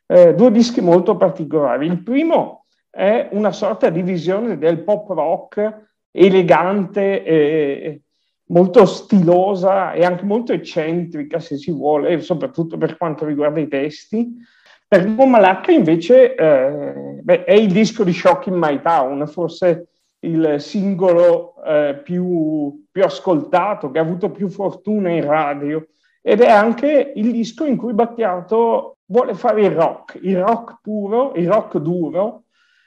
Eh, 0.06 0.34
due 0.34 0.50
dischi 0.50 0.80
molto 0.80 1.16
particolari. 1.16 1.86
Il 1.86 2.02
primo 2.02 2.66
è 2.90 3.28
una 3.32 3.52
sorta 3.52 3.90
di 3.90 4.02
visione 4.02 4.56
del 4.58 4.82
pop 4.82 5.08
rock 5.10 5.86
elegante, 6.10 7.22
eh, 7.22 8.00
molto 8.46 8.86
stilosa 8.86 9.92
e 9.92 10.04
anche 10.04 10.24
molto 10.24 10.52
eccentrica, 10.52 11.38
se 11.38 11.56
si 11.56 11.70
vuole, 11.70 12.20
soprattutto 12.20 12.78
per 12.78 12.96
quanto 12.96 13.26
riguarda 13.26 13.60
i 13.60 13.68
testi. 13.68 14.34
Per 14.86 15.14
Gomma 15.14 15.38
Lacca 15.38 15.70
invece 15.70 16.34
eh, 16.34 17.20
beh, 17.22 17.44
è 17.44 17.52
il 17.52 17.70
disco 17.70 18.04
di 18.04 18.12
Shock 18.12 18.46
in 18.46 18.54
My 18.54 18.80
Town, 18.80 19.26
forse 19.28 19.88
il 20.20 20.56
singolo 20.58 21.54
eh, 21.64 22.00
più, 22.02 22.86
più, 22.90 23.04
ascoltato, 23.04 23.90
che 23.90 23.98
ha 23.98 24.02
avuto 24.02 24.30
più 24.30 24.48
fortuna 24.48 25.10
in 25.10 25.24
radio, 25.24 25.86
ed 26.22 26.40
è 26.40 26.50
anche 26.50 27.12
il 27.14 27.30
disco 27.30 27.64
in 27.64 27.76
cui 27.76 27.92
Battiato 27.92 28.98
vuole 29.06 29.34
fare 29.34 29.62
il 29.62 29.70
rock, 29.70 30.18
il 30.22 30.38
rock 30.38 30.78
puro, 30.82 31.32
il 31.34 31.48
rock 31.48 31.78
duro, 31.78 32.44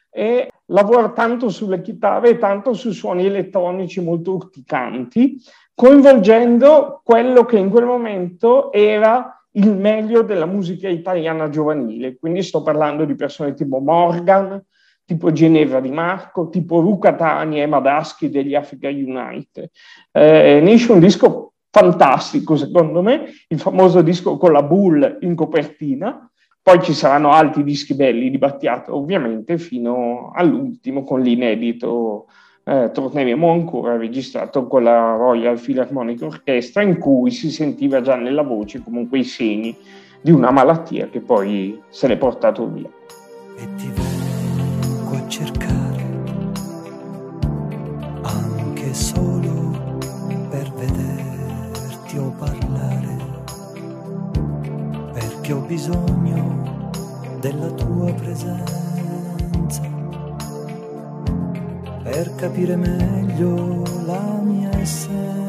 e 0.10 0.52
lavora 0.66 1.10
tanto 1.12 1.50
sulle 1.50 1.82
chitarre 1.82 2.30
e 2.30 2.38
tanto 2.38 2.74
su 2.74 2.92
suoni 2.92 3.26
elettronici 3.26 4.02
molto 4.02 4.34
urticanti, 4.34 5.38
coinvolgendo 5.74 7.02
quello 7.04 7.46
che 7.46 7.58
in 7.58 7.70
quel 7.70 7.86
momento 7.86 8.72
era 8.74 9.36
il 9.54 9.76
meglio 9.76 10.22
della 10.22 10.46
musica 10.46 10.88
italiana 10.88 11.50
giovanile. 11.50 12.18
Quindi 12.18 12.44
sto 12.44 12.62
parlando 12.62 13.06
di 13.06 13.16
persone 13.16 13.54
tipo 13.54 13.80
Morgan, 13.80 14.64
tipo 15.12 15.34
Ginevra 15.34 15.82
Di 15.82 15.92
Marco, 15.92 16.48
tipo 16.48 16.80
Luca 16.80 17.14
Tani 17.14 17.62
e 17.62 17.66
Madaschi 17.66 18.30
degli 18.30 18.56
Africa 18.56 18.88
Unite. 18.88 19.72
Eh, 20.10 20.62
ne 20.64 20.72
esce 20.72 20.94
un 20.94 21.00
disco 21.00 21.52
fantastico, 21.70 22.56
secondo 22.56 23.02
me, 23.02 23.26
il 23.50 23.60
famoso 23.60 24.02
disco 24.02 24.38
con 24.38 24.54
la 24.54 24.64
Bull 24.64 25.18
in 25.22 25.36
copertina. 25.36 26.30
Poi 26.64 26.82
ci 26.82 26.94
saranno 26.94 27.32
altri 27.32 27.64
dischi 27.64 27.94
belli 27.94 28.30
di 28.30 28.38
Battiato, 28.38 28.96
ovviamente, 28.96 29.58
fino 29.58 30.32
all'ultimo 30.34 31.04
con 31.04 31.20
l'inedito 31.20 32.28
eh, 32.64 32.92
Torneremo 32.94 33.52
ancora, 33.52 33.98
registrato 33.98 34.68
con 34.68 34.84
la 34.84 35.16
Royal 35.16 35.60
Philharmonic 35.60 36.22
Orchestra, 36.22 36.84
in 36.84 37.00
cui 37.00 37.32
si 37.32 37.50
sentiva 37.50 38.00
già 38.02 38.16
nella 38.16 38.44
voce 38.44 38.82
comunque 38.82 39.20
i 39.20 39.24
segni 39.26 39.76
di 40.22 40.32
una 40.32 40.52
malattia 40.52 41.10
che 41.10 41.20
poi 41.20 41.82
se 41.90 42.08
l'è 42.08 42.18
portato 42.18 42.68
via. 42.68 44.11
Perché 55.52 55.54
ho 55.54 55.60
bisogno 55.60 56.90
della 57.40 57.70
tua 57.72 58.14
presenza, 58.14 59.82
per 62.04 62.36
capire 62.36 62.76
meglio 62.76 63.84
la 64.06 64.40
mia 64.42 64.70
essenza 64.80 65.40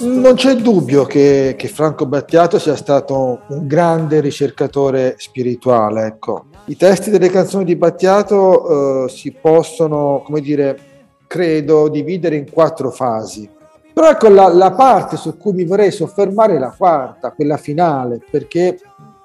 Non 0.00 0.34
c'è 0.34 0.54
dubbio 0.56 1.04
che, 1.04 1.54
che, 1.56 1.68
Franco 1.68 2.06
Battiato 2.06 2.58
sia 2.58 2.76
stato 2.76 3.40
un 3.48 3.66
grande 3.66 4.20
ricercatore 4.20 5.14
spirituale. 5.18 6.06
Ecco. 6.06 6.47
I 6.68 6.76
testi 6.76 7.08
delle 7.08 7.30
canzoni 7.30 7.64
di 7.64 7.76
Battiato 7.76 9.06
eh, 9.06 9.08
si 9.08 9.32
possono, 9.32 10.20
come 10.22 10.42
dire, 10.42 10.78
credo, 11.26 11.88
dividere 11.88 12.36
in 12.36 12.50
quattro 12.50 12.90
fasi. 12.90 13.48
Però 13.94 14.10
ecco 14.10 14.28
la, 14.28 14.52
la 14.52 14.72
parte 14.72 15.16
su 15.16 15.38
cui 15.38 15.54
mi 15.54 15.64
vorrei 15.64 15.90
soffermare 15.90 16.56
è 16.56 16.58
la 16.58 16.74
quarta, 16.76 17.32
quella 17.32 17.56
finale, 17.56 18.20
perché 18.30 18.78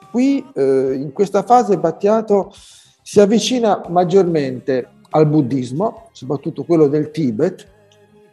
qui 0.09 0.45
eh, 0.55 0.93
in 0.93 1.11
questa 1.11 1.43
fase 1.43 1.77
Battiato 1.77 2.53
si 3.01 3.19
avvicina 3.19 3.83
maggiormente 3.89 4.87
al 5.09 5.27
buddismo, 5.27 6.07
soprattutto 6.13 6.63
quello 6.63 6.87
del 6.87 7.11
Tibet, 7.11 7.67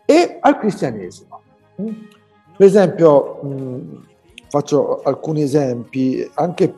e 0.07 0.39
al 0.41 0.57
cristianesimo. 0.57 1.41
Per 1.75 2.67
esempio, 2.67 3.41
mh, 3.43 4.09
faccio 4.51 5.01
alcuni 5.03 5.43
esempi 5.43 6.29
anche 6.35 6.75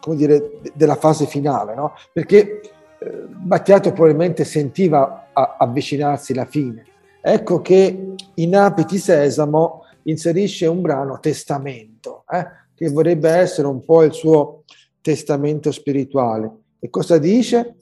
come 0.00 0.16
dire, 0.16 0.60
della 0.72 0.94
fase 0.94 1.26
finale, 1.26 1.74
no? 1.74 1.92
perché 2.12 2.60
eh, 2.98 3.24
Battiato 3.28 3.92
probabilmente 3.92 4.44
sentiva 4.44 5.28
avvicinarsi 5.32 6.32
la 6.32 6.46
fine. 6.46 6.84
Ecco 7.20 7.60
che 7.60 8.14
in 8.34 8.56
Apiti 8.56 8.98
Sesamo 8.98 9.82
inserisce 10.04 10.66
un 10.66 10.80
brano 10.80 11.18
testamento, 11.20 12.24
eh, 12.30 12.46
che 12.74 12.88
vorrebbe 12.88 13.28
essere 13.28 13.66
un 13.66 13.84
po' 13.84 14.04
il 14.04 14.12
suo 14.12 14.62
testamento 15.00 15.72
spirituale. 15.72 16.50
E 16.78 16.88
cosa 16.88 17.18
dice? 17.18 17.76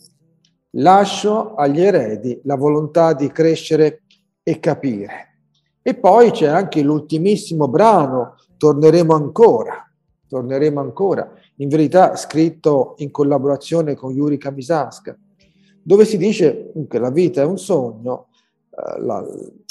Lascio 0.76 1.54
agli 1.54 1.80
eredi 1.82 2.40
la 2.44 2.56
volontà 2.56 3.12
di 3.12 3.30
crescere 3.30 4.02
e 4.42 4.58
capire. 4.58 5.34
E 5.82 5.94
poi 5.94 6.30
c'è 6.30 6.46
anche 6.46 6.80
l'ultimissimo 6.80 7.68
brano, 7.68 8.36
Torneremo 8.64 9.12
ancora, 9.12 9.87
torneremo 10.26 10.80
ancora, 10.80 11.30
in 11.56 11.68
verità 11.68 12.16
scritto 12.16 12.94
in 12.97 13.11
collaborazione 13.11 13.94
con 13.94 14.14
Yuri 14.14 14.38
Kamisaska, 14.38 15.14
dove 15.83 16.06
si 16.06 16.16
dice 16.16 16.73
che 16.88 16.99
la 16.99 17.11
vita 17.11 17.42
è 17.42 17.44
un 17.44 17.59
sogno, 17.59 18.28
eh, 18.71 19.02
la, 19.02 19.23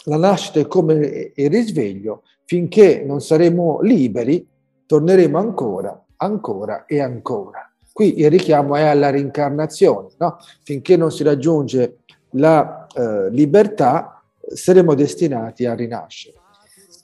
la 0.04 0.18
nascita 0.18 0.60
è 0.60 0.68
come 0.68 1.32
il 1.34 1.50
risveglio, 1.50 2.22
finché 2.46 3.04
non 3.04 3.20
saremo 3.20 3.80
liberi, 3.82 4.48
torneremo 4.86 5.40
ancora, 5.40 6.06
ancora 6.18 6.86
e 6.86 7.02
ancora. 7.02 7.68
Qui 7.92 8.20
il 8.20 8.30
richiamo 8.30 8.76
è 8.76 8.84
alla 8.84 9.10
reincarnazione, 9.10 10.10
no? 10.20 10.38
finché 10.62 10.96
non 10.98 11.12
si 11.12 11.24
raggiunge 11.24 12.02
la 12.34 12.86
eh, 12.94 13.32
libertà, 13.32 14.22
saremo 14.40 14.94
destinati 14.94 15.66
a 15.66 15.74
rinascere. 15.74 16.38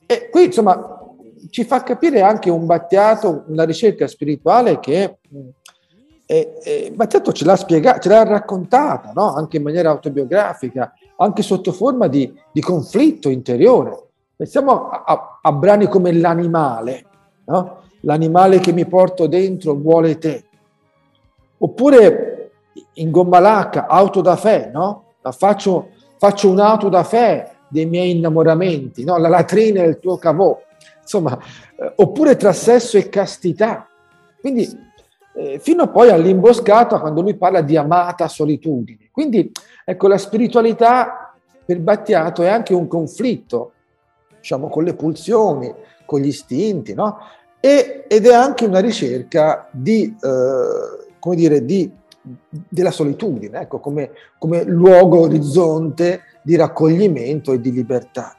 E 0.05 0.29
qui, 0.29 0.45
insomma, 0.45 0.98
ci 1.49 1.63
fa 1.63 1.83
capire 1.83 2.21
anche 2.21 2.49
un 2.49 2.65
Battiato, 2.65 3.43
una 3.47 3.63
ricerca 3.63 4.07
spirituale 4.07 4.79
che 4.79 5.17
e, 6.31 6.59
e 6.63 6.91
Battiato 6.93 7.31
ce 7.31 7.43
l'ha 7.43 7.55
spiegata, 7.55 7.97
ce 7.97 8.09
l'ha 8.09 8.23
raccontata, 8.23 9.11
no? 9.15 9.33
anche 9.33 9.57
in 9.57 9.63
maniera 9.63 9.89
autobiografica, 9.89 10.93
anche 11.17 11.41
sotto 11.41 11.71
forma 11.71 12.05
di, 12.05 12.31
di 12.51 12.61
conflitto 12.61 13.29
interiore. 13.29 13.97
Pensiamo 14.35 14.89
a, 14.89 15.03
a, 15.07 15.39
a 15.41 15.51
brani 15.51 15.87
come 15.87 16.13
L'animale, 16.13 17.05
no? 17.45 17.81
l'animale 18.01 18.59
che 18.59 18.71
mi 18.73 18.85
porto 18.85 19.25
dentro 19.25 19.73
vuole 19.73 20.19
te. 20.19 20.43
Oppure 21.57 22.51
in 22.93 23.09
gomma 23.09 23.39
lacca, 23.39 23.87
auto 23.87 24.21
da 24.21 24.35
fè, 24.35 24.69
no? 24.71 25.15
Faccio, 25.21 25.89
faccio 26.17 26.49
un'auto 26.49 26.89
da 26.89 27.03
fè 27.03 27.51
dei 27.67 27.87
miei 27.87 28.11
innamoramenti, 28.11 29.03
no? 29.03 29.17
la 29.17 29.29
latrina 29.29 29.81
del 29.81 29.99
tuo 29.99 30.17
cavò, 30.17 30.59
insomma, 31.09 31.39
eh, 31.75 31.93
oppure 31.95 32.35
tra 32.35 32.53
sesso 32.53 32.97
e 32.97 33.09
castità. 33.09 33.87
Quindi 34.39 34.69
eh, 35.33 35.59
fino 35.59 35.89
poi 35.89 36.11
all'imboscata 36.11 36.99
quando 36.99 37.21
lui 37.21 37.35
parla 37.35 37.61
di 37.61 37.75
amata 37.75 38.27
solitudine. 38.27 39.09
Quindi 39.11 39.51
ecco, 39.83 40.07
la 40.07 40.19
spiritualità 40.19 41.33
per 41.65 41.79
Battiato 41.79 42.43
è 42.43 42.47
anche 42.47 42.75
un 42.75 42.87
conflitto, 42.87 43.73
diciamo, 44.37 44.69
con 44.69 44.83
le 44.83 44.93
pulsioni, 44.93 45.73
con 46.05 46.19
gli 46.19 46.27
istinti, 46.27 46.93
no? 46.93 47.17
E, 47.59 48.05
ed 48.07 48.25
è 48.25 48.33
anche 48.33 48.65
una 48.65 48.79
ricerca 48.79 49.67
di, 49.71 50.15
eh, 50.21 51.07
come 51.19 51.35
dire, 51.35 51.65
di, 51.65 51.91
della 52.49 52.91
solitudine, 52.91 53.61
ecco, 53.61 53.79
come, 53.79 54.11
come 54.37 54.63
luogo 54.63 55.19
orizzonte 55.21 56.21
di 56.41 56.55
raccoglimento 56.55 57.51
e 57.51 57.59
di 57.59 57.71
libertà. 57.71 58.38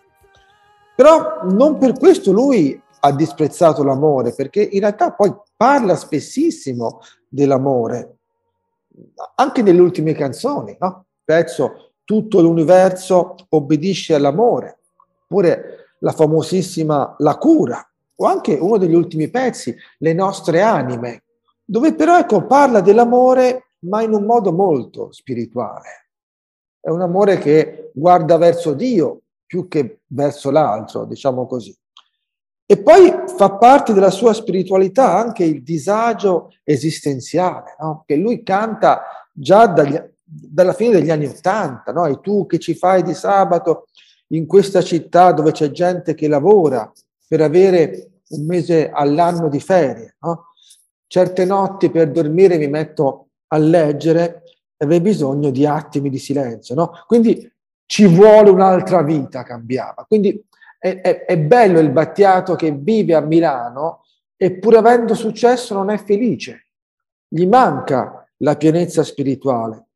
Però 1.00 1.44
non 1.44 1.78
per 1.78 1.94
questo 1.94 2.30
lui 2.30 2.78
ha 3.00 3.12
disprezzato 3.12 3.82
l'amore, 3.82 4.34
perché 4.34 4.60
in 4.60 4.80
realtà 4.80 5.12
poi 5.12 5.34
parla 5.56 5.96
spessissimo 5.96 7.00
dell'amore, 7.26 8.18
anche 9.36 9.62
nelle 9.62 9.80
ultime 9.80 10.12
canzoni, 10.12 10.76
no? 10.78 11.06
Pezzo 11.24 11.92
Tutto 12.04 12.42
l'universo 12.42 13.34
obbedisce 13.48 14.14
all'amore, 14.14 14.80
oppure 15.22 15.94
la 16.00 16.12
famosissima 16.12 17.14
La 17.20 17.38
cura, 17.38 17.82
o 18.16 18.26
anche 18.26 18.52
uno 18.60 18.76
degli 18.76 18.94
ultimi 18.94 19.30
pezzi, 19.30 19.74
Le 20.00 20.12
nostre 20.12 20.60
anime, 20.60 21.22
dove 21.64 21.94
però 21.94 22.18
ecco, 22.18 22.44
parla 22.44 22.82
dell'amore 22.82 23.70
ma 23.84 24.02
in 24.02 24.12
un 24.12 24.26
modo 24.26 24.52
molto 24.52 25.10
spirituale. 25.12 26.10
È 26.78 26.90
un 26.90 27.00
amore 27.00 27.38
che 27.38 27.90
guarda 27.94 28.36
verso 28.36 28.74
Dio 28.74 29.22
più 29.50 29.66
che 29.66 30.02
verso 30.06 30.52
l'altro, 30.52 31.04
diciamo 31.04 31.44
così. 31.44 31.76
E 32.64 32.80
poi 32.80 33.12
fa 33.36 33.56
parte 33.56 33.92
della 33.92 34.12
sua 34.12 34.32
spiritualità 34.32 35.16
anche 35.18 35.42
il 35.42 35.64
disagio 35.64 36.50
esistenziale, 36.62 37.74
no? 37.80 38.04
che 38.06 38.14
lui 38.14 38.44
canta 38.44 39.02
già 39.32 39.66
dagli, 39.66 40.00
dalla 40.22 40.72
fine 40.72 40.92
degli 40.92 41.10
anni 41.10 41.26
Ottanta, 41.26 41.90
no? 41.90 42.06
e 42.06 42.20
tu 42.20 42.46
che 42.46 42.60
ci 42.60 42.74
fai 42.74 43.02
di 43.02 43.12
sabato 43.12 43.88
in 44.28 44.46
questa 44.46 44.82
città 44.82 45.32
dove 45.32 45.50
c'è 45.50 45.72
gente 45.72 46.14
che 46.14 46.28
lavora 46.28 46.88
per 47.26 47.40
avere 47.40 48.20
un 48.28 48.46
mese 48.46 48.88
all'anno 48.88 49.48
di 49.48 49.58
ferie. 49.58 50.14
No? 50.20 50.52
Certe 51.08 51.44
notti 51.44 51.90
per 51.90 52.12
dormire 52.12 52.56
mi 52.56 52.68
metto 52.68 53.30
a 53.48 53.58
leggere 53.58 54.44
e 54.76 54.84
avrei 54.84 55.00
bisogno 55.00 55.50
di 55.50 55.66
attimi 55.66 56.08
di 56.08 56.18
silenzio. 56.18 56.76
No? 56.76 56.92
Quindi 57.08 57.49
ci 57.90 58.06
vuole 58.06 58.50
un'altra 58.50 59.02
vita, 59.02 59.42
cambiava. 59.42 60.04
Quindi 60.06 60.40
è, 60.78 61.00
è, 61.00 61.24
è 61.24 61.36
bello 61.36 61.80
il 61.80 61.90
Battiato 61.90 62.54
che 62.54 62.70
vive 62.70 63.16
a 63.16 63.20
Milano 63.20 64.04
e 64.36 64.52
pur 64.58 64.76
avendo 64.76 65.14
successo 65.14 65.74
non 65.74 65.90
è 65.90 65.98
felice. 65.98 66.68
Gli 67.26 67.48
manca 67.48 68.24
la 68.36 68.54
pienezza 68.54 69.02
spirituale. 69.02 69.86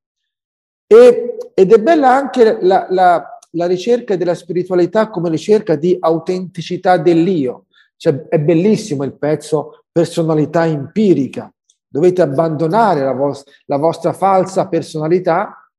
E, 0.88 1.36
ed 1.54 1.72
è 1.72 1.78
bella 1.78 2.12
anche 2.12 2.58
la, 2.62 2.88
la, 2.90 3.38
la 3.52 3.66
ricerca 3.66 4.16
della 4.16 4.34
spiritualità 4.34 5.08
come 5.08 5.30
ricerca 5.30 5.76
di 5.76 5.96
autenticità 6.00 6.96
dell'io. 6.96 7.66
Cioè, 7.96 8.26
è 8.26 8.40
bellissimo 8.40 9.04
il 9.04 9.16
pezzo 9.16 9.84
personalità 9.92 10.66
empirica. 10.66 11.48
Dovete 11.86 12.22
abbandonare 12.22 13.04
la, 13.04 13.12
vos- 13.12 13.44
la 13.66 13.76
vostra 13.76 14.12
falsa 14.12 14.66
personalità 14.66 15.70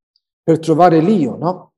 per 0.42 0.60
trovare 0.60 1.02
l'io, 1.02 1.36
no? 1.36 1.72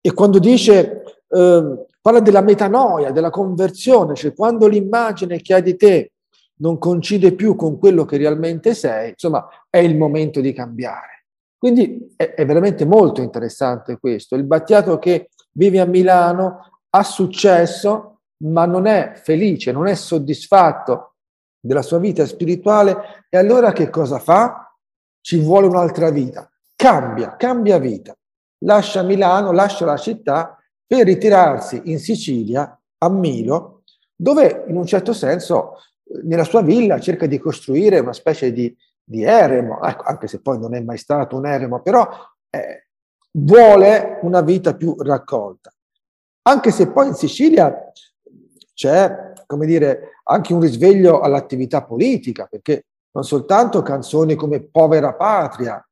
E 0.00 0.12
quando 0.12 0.38
dice, 0.38 1.02
eh, 1.28 1.86
parla 2.00 2.20
della 2.20 2.40
metanoia, 2.40 3.10
della 3.10 3.30
conversione, 3.30 4.14
cioè 4.14 4.34
quando 4.34 4.66
l'immagine 4.66 5.40
che 5.40 5.54
hai 5.54 5.62
di 5.62 5.76
te 5.76 6.12
non 6.60 6.78
coincide 6.78 7.34
più 7.34 7.54
con 7.54 7.78
quello 7.78 8.04
che 8.04 8.16
realmente 8.16 8.74
sei, 8.74 9.10
insomma, 9.10 9.46
è 9.68 9.78
il 9.78 9.96
momento 9.96 10.40
di 10.40 10.52
cambiare. 10.52 11.26
Quindi 11.56 12.14
è, 12.16 12.34
è 12.34 12.46
veramente 12.46 12.84
molto 12.84 13.20
interessante 13.20 13.98
questo. 13.98 14.36
Il 14.36 14.44
Battiato 14.44 14.98
che 14.98 15.30
vive 15.52 15.80
a 15.80 15.86
Milano 15.86 16.80
ha 16.90 17.02
successo 17.02 18.20
ma 18.44 18.66
non 18.66 18.86
è 18.86 19.14
felice, 19.16 19.72
non 19.72 19.86
è 19.86 19.94
soddisfatto 19.94 21.14
della 21.60 21.82
sua 21.82 21.98
vita 21.98 22.24
spirituale, 22.24 23.24
e 23.28 23.36
allora 23.36 23.72
che 23.72 23.90
cosa 23.90 24.18
fa? 24.18 24.72
Ci 25.20 25.40
vuole 25.40 25.66
un'altra 25.66 26.10
vita. 26.10 26.48
Cambia, 26.76 27.36
cambia 27.36 27.78
vita. 27.78 28.16
Lascia 28.58 29.02
Milano, 29.02 29.52
lascia 29.52 29.84
la 29.84 29.96
città 29.96 30.58
per 30.86 31.04
ritirarsi 31.04 31.82
in 31.84 31.98
Sicilia, 31.98 32.78
a 32.98 33.08
Milo, 33.08 33.82
dove 34.14 34.64
in 34.68 34.76
un 34.76 34.86
certo 34.86 35.12
senso 35.12 35.76
nella 36.24 36.44
sua 36.44 36.62
villa 36.62 36.98
cerca 36.98 37.26
di 37.26 37.38
costruire 37.38 37.98
una 37.98 38.12
specie 38.12 38.52
di, 38.52 38.74
di 39.04 39.22
eremo, 39.22 39.82
ecco, 39.82 40.02
anche 40.02 40.26
se 40.26 40.40
poi 40.40 40.58
non 40.58 40.74
è 40.74 40.80
mai 40.80 40.98
stato 40.98 41.36
un 41.36 41.46
eremo, 41.46 41.80
però 41.82 42.08
eh, 42.50 42.88
vuole 43.32 44.18
una 44.22 44.40
vita 44.40 44.74
più 44.74 44.96
raccolta. 44.98 45.72
Anche 46.42 46.70
se 46.70 46.88
poi 46.90 47.08
in 47.08 47.14
Sicilia 47.14 47.92
c'è, 48.72 49.32
come 49.46 49.66
dire, 49.66 50.12
anche 50.24 50.52
un 50.52 50.60
risveglio 50.60 51.20
all'attività 51.20 51.84
politica, 51.84 52.46
perché 52.46 52.86
non 53.12 53.24
soltanto 53.24 53.82
canzoni 53.82 54.34
come 54.34 54.62
Povera 54.62 55.14
Patria 55.14 55.82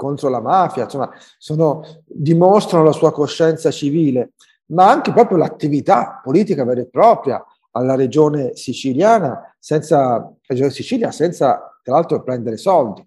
contro 0.00 0.30
la 0.30 0.40
mafia, 0.40 0.84
insomma, 0.84 1.10
sono, 1.36 1.82
dimostrano 2.06 2.84
la 2.84 2.92
sua 2.92 3.12
coscienza 3.12 3.70
civile, 3.70 4.30
ma 4.68 4.90
anche 4.90 5.12
proprio 5.12 5.36
l'attività 5.36 6.20
politica 6.24 6.64
vera 6.64 6.80
e 6.80 6.86
propria 6.86 7.44
alla 7.72 7.94
regione 7.96 8.56
siciliana, 8.56 9.54
senza, 9.58 10.32
regione 10.46 10.70
Sicilia, 10.70 11.10
senza 11.10 11.78
tra 11.82 11.92
l'altro 11.92 12.22
prendere 12.22 12.56
soldi. 12.56 13.06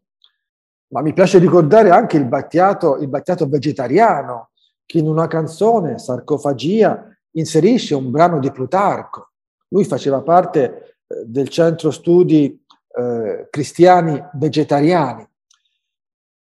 Ma 0.89 1.01
mi 1.01 1.13
piace 1.13 1.39
ricordare 1.39 1.89
anche 1.89 2.17
il 2.17 2.25
battiato, 2.25 2.97
il 2.97 3.07
battiato 3.07 3.47
vegetariano, 3.47 4.51
che 4.85 4.99
in 4.99 5.07
una 5.07 5.25
canzone, 5.25 5.97
Sarcofagia, 5.97 7.07
inserisce 7.31 7.95
un 7.95 8.11
brano 8.11 8.37
di 8.37 8.51
Plutarco. 8.51 9.31
Lui 9.69 9.83
faceva 9.83 10.21
parte 10.21 10.99
eh, 11.07 11.23
del 11.25 11.49
centro 11.49 11.89
studi 11.89 12.63
eh, 12.95 13.47
cristiani 13.49 14.23
vegetariani. 14.33 15.27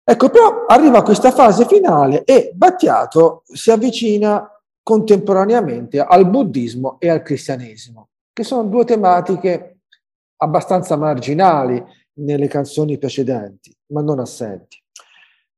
Ecco, 0.04 0.30
però 0.30 0.66
arriva 0.68 1.04
questa 1.04 1.32
fase 1.32 1.66
finale 1.66 2.24
e 2.24 2.52
Battiato 2.54 3.44
si 3.46 3.72
avvicina 3.72 4.50
contemporaneamente 4.84 6.00
al 6.00 6.30
buddismo 6.30 6.98
e 7.00 7.10
al 7.10 7.22
cristianesimo, 7.22 8.10
che 8.34 8.44
sono 8.44 8.64
due 8.64 8.84
tematiche 8.84 9.82
abbastanza 10.38 10.98
marginali 10.98 11.84
nelle 12.14 12.48
canzoni 12.48 12.98
precedenti, 12.98 13.76
ma 13.88 14.02
non 14.02 14.20
assenti. 14.20 14.82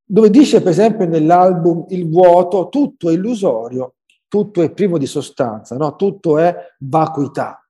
Dove 0.06 0.30
dice, 0.30 0.62
per 0.62 0.72
esempio, 0.72 1.06
nell'album 1.06 1.86
Il 1.90 2.10
vuoto, 2.10 2.68
tutto 2.68 3.10
è 3.10 3.14
illusorio 3.14 3.96
tutto 4.34 4.64
è 4.64 4.72
privo 4.72 4.98
di 4.98 5.06
sostanza, 5.06 5.78
no? 5.78 5.96
tutto 5.96 6.40
è 6.40 6.56
vacuità. 6.80 7.64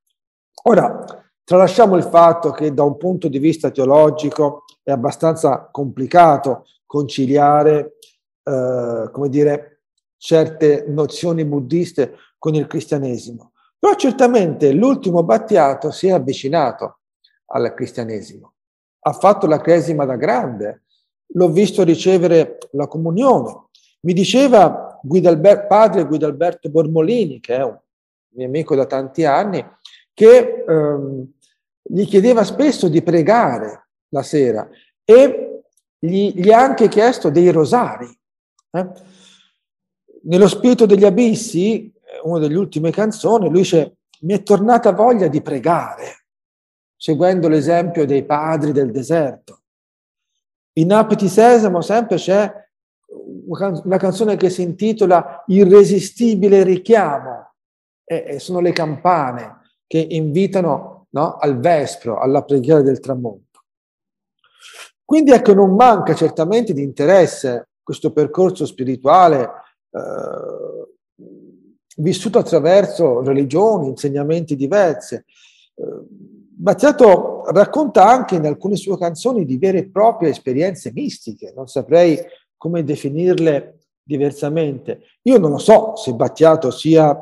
Ora, 0.64 1.04
tralasciamo 1.44 1.98
il 1.98 2.04
fatto 2.04 2.52
che 2.52 2.74
da 2.74 2.84
un 2.84 2.96
punto 2.96 3.28
di 3.28 3.38
vista 3.38 3.70
teologico 3.70 4.62
è 4.84 4.91
abbastanza 4.91 5.69
complicato 5.72 6.65
conciliare, 6.86 7.98
eh, 8.43 9.10
come 9.12 9.30
dire, 9.30 9.82
certe 10.17 10.86
nozioni 10.88 11.46
buddiste 11.46 12.17
con 12.38 12.54
il 12.54 12.67
cristianesimo. 12.67 13.54
Però 13.80 13.96
certamente 13.96 14.72
l'ultimo 14.72 15.24
Battiato 15.24 15.91
si 15.91 16.08
è 16.08 16.12
avvicinato 16.12 17.00
al 17.48 17.74
cristianesimo. 17.74 18.54
Ha 19.06 19.13
fatto 19.13 19.48
la 19.48 19.60
cresima 19.60 20.06
da 20.06 20.15
grande, 20.15 20.84
l'ho 21.34 21.50
visto 21.50 21.84
ricevere 21.84 22.58
la 22.72 22.88
comunione. 22.88 23.67
Mi 24.02 24.13
diceva 24.13 25.00
Guidalber- 25.02 25.67
padre 25.67 26.06
Guidalberto 26.06 26.69
Bormolini, 26.69 27.39
che 27.39 27.56
è 27.56 27.63
un 27.63 27.78
mio 28.36 28.48
amico 28.48 28.76
da 28.76 28.86
tanti 28.86 29.26
anni, 29.26 29.65
che 30.13 30.63
ehm, 30.65 31.28
gli 31.82 32.06
chiedeva 32.06 32.43
spesso 32.43 32.88
di 32.88 33.02
pregare 33.02 33.88
la 34.13 34.23
sera 34.23 34.69
e 35.04 35.63
gli, 35.99 36.32
gli 36.34 36.52
ha 36.52 36.62
anche 36.62 36.88
chiesto 36.88 37.30
dei 37.30 37.49
rosari. 37.49 38.08
Eh? 38.71 38.89
Nello 40.23 40.47
spirito 40.47 40.86
degli 40.86 41.04
abissi, 41.04 41.91
una 42.23 42.39
delle 42.39 42.56
ultime 42.56 42.91
canzoni, 42.91 43.49
lui 43.49 43.62
dice, 43.62 43.97
mi 44.21 44.34
è 44.34 44.43
tornata 44.43 44.91
voglia 44.91 45.28
di 45.28 45.41
pregare, 45.41 46.28
seguendo 46.95 47.49
l'esempio 47.49 48.06
dei 48.06 48.23
padri 48.23 48.71
del 48.71 48.91
deserto. 48.91 49.62
In 50.73 50.93
Apiti 50.93 51.28
Sesamo 51.28 51.82
sempre 51.82 52.15
c'è 52.15 52.52
una 53.45 53.97
canzone 53.97 54.38
che 54.38 54.49
si 54.49 54.62
intitola 54.62 55.43
Irresistibile 55.47 56.63
richiamo, 56.63 57.52
e 58.06 58.39
sono 58.39 58.60
le 58.60 58.71
campane 58.71 59.62
che 59.88 59.99
invitano 59.99 61.08
no, 61.10 61.36
al 61.38 61.60
vespro, 61.60 62.19
alla 62.19 62.43
preghiera 62.43 62.82
del 62.82 62.99
tramonto. 62.99 63.53
Quindi 65.13 65.30
ecco, 65.30 65.54
non 65.54 65.76
manca 65.76 66.15
certamente 66.15 66.73
di 66.73 66.82
interesse 66.82 67.67
questo 67.84 68.12
percorso 68.12 68.65
spirituale 68.65 69.47
eh, 69.91 71.21
vissuto 71.97 72.39
attraverso 72.39 73.21
religioni, 73.21 73.89
insegnamenti 73.89 74.56
diversi. 74.56 75.13
Eh, 75.13 75.23
Battiato 76.56 77.43
racconta 77.52 78.10
anche 78.10 78.34
in 78.34 78.47
alcune 78.47 78.76
sue 78.76 78.97
canzoni 78.97 79.45
di 79.45 79.60
vere 79.60 79.78
e 79.78 79.89
proprie 79.91 80.32
esperienze 80.32 80.91
mistiche, 80.91 81.54
non 81.56 81.67
saprei 81.67 82.17
come 82.58 82.84
definirle 82.84 83.82
diversamente. 84.02 85.02
Io 85.28 85.38
non 85.38 85.52
lo 85.52 85.60
so 85.60 85.95
se 85.95 86.15
Battiato 86.15 86.71
sia 86.71 87.15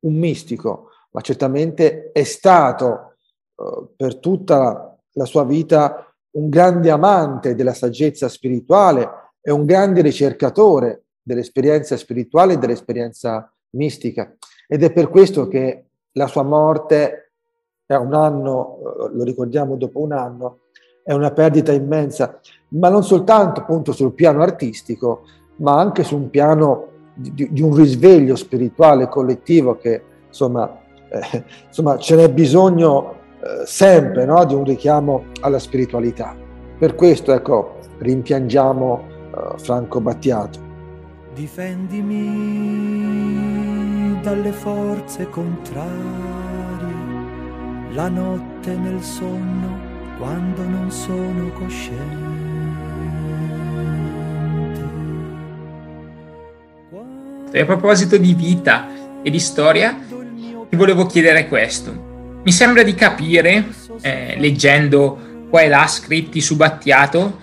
un 0.00 0.14
mistico, 0.14 0.88
ma 1.12 1.20
certamente 1.20 2.10
è 2.10 2.24
stato 2.24 3.18
eh, 3.56 3.86
per 3.94 4.16
tutta 4.16 4.98
la 5.12 5.24
sua 5.24 5.44
vita 5.44 6.00
un 6.36 6.48
grande 6.48 6.90
amante 6.90 7.54
della 7.54 7.74
saggezza 7.74 8.28
spirituale 8.28 9.08
e 9.40 9.50
un 9.50 9.64
grande 9.64 10.02
ricercatore 10.02 11.04
dell'esperienza 11.22 11.96
spirituale 11.96 12.54
e 12.54 12.58
dell'esperienza 12.58 13.50
mistica. 13.70 14.34
Ed 14.68 14.82
è 14.82 14.92
per 14.92 15.08
questo 15.08 15.48
che 15.48 15.86
la 16.12 16.26
sua 16.26 16.42
morte 16.42 17.32
è 17.86 17.94
un 17.94 18.14
anno, 18.14 18.78
eh, 18.78 19.16
lo 19.16 19.24
ricordiamo 19.24 19.76
dopo 19.76 20.00
un 20.00 20.12
anno, 20.12 20.60
è 21.02 21.12
una 21.12 21.30
perdita 21.30 21.72
immensa, 21.72 22.40
ma 22.68 22.88
non 22.88 23.02
soltanto 23.04 23.60
appunto 23.60 23.92
sul 23.92 24.12
piano 24.12 24.42
artistico, 24.42 25.22
ma 25.56 25.78
anche 25.78 26.04
su 26.04 26.16
un 26.16 26.28
piano 26.28 26.88
di, 27.14 27.48
di 27.50 27.62
un 27.62 27.74
risveglio 27.74 28.36
spirituale 28.36 29.08
collettivo 29.08 29.76
che 29.76 30.02
insomma, 30.26 30.80
eh, 31.08 31.44
insomma 31.66 31.96
ce 31.96 32.16
n'è 32.16 32.30
bisogno 32.30 33.24
eh, 33.46 33.66
sempre 33.66 34.24
no? 34.24 34.44
di 34.44 34.54
un 34.54 34.64
richiamo 34.64 35.26
alla 35.40 35.58
spiritualità. 35.60 36.34
Per 36.78 36.94
questo 36.94 37.32
ecco, 37.32 37.78
rimpiangiamo 37.98 39.04
eh, 39.06 39.58
Franco 39.58 40.00
Battiato. 40.00 40.58
Difendimi 41.34 42.14
dalle 44.22 44.52
forze 44.52 45.28
contrarie, 45.30 45.94
la 47.92 48.08
notte 48.08 48.76
nel 48.76 49.00
sonno 49.02 49.78
quando 50.18 50.62
non 50.62 50.90
sono 50.90 51.50
cosciente. 51.52 52.44
E 57.52 57.60
a 57.60 57.64
proposito 57.64 58.16
di 58.16 58.34
vita 58.34 58.88
e 59.22 59.30
di 59.30 59.38
storia, 59.38 59.96
ti 60.68 60.76
volevo 60.76 61.06
chiedere 61.06 61.48
questo. 61.48 62.05
Mi 62.46 62.52
sembra 62.52 62.84
di 62.84 62.94
capire, 62.94 63.66
eh, 64.02 64.36
leggendo 64.38 65.48
qua 65.50 65.62
e 65.62 65.68
là 65.68 65.84
scritti 65.88 66.40
su 66.40 66.54
Battiato, 66.54 67.40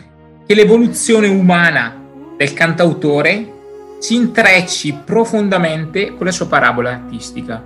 che 0.47 0.55
l'evoluzione 0.55 1.27
umana 1.27 2.01
del 2.37 2.53
cantautore 2.53 3.51
si 3.99 4.15
intrecci 4.15 5.01
profondamente 5.03 6.15
con 6.15 6.25
la 6.25 6.31
sua 6.31 6.47
parabola 6.47 6.91
artistica, 6.91 7.61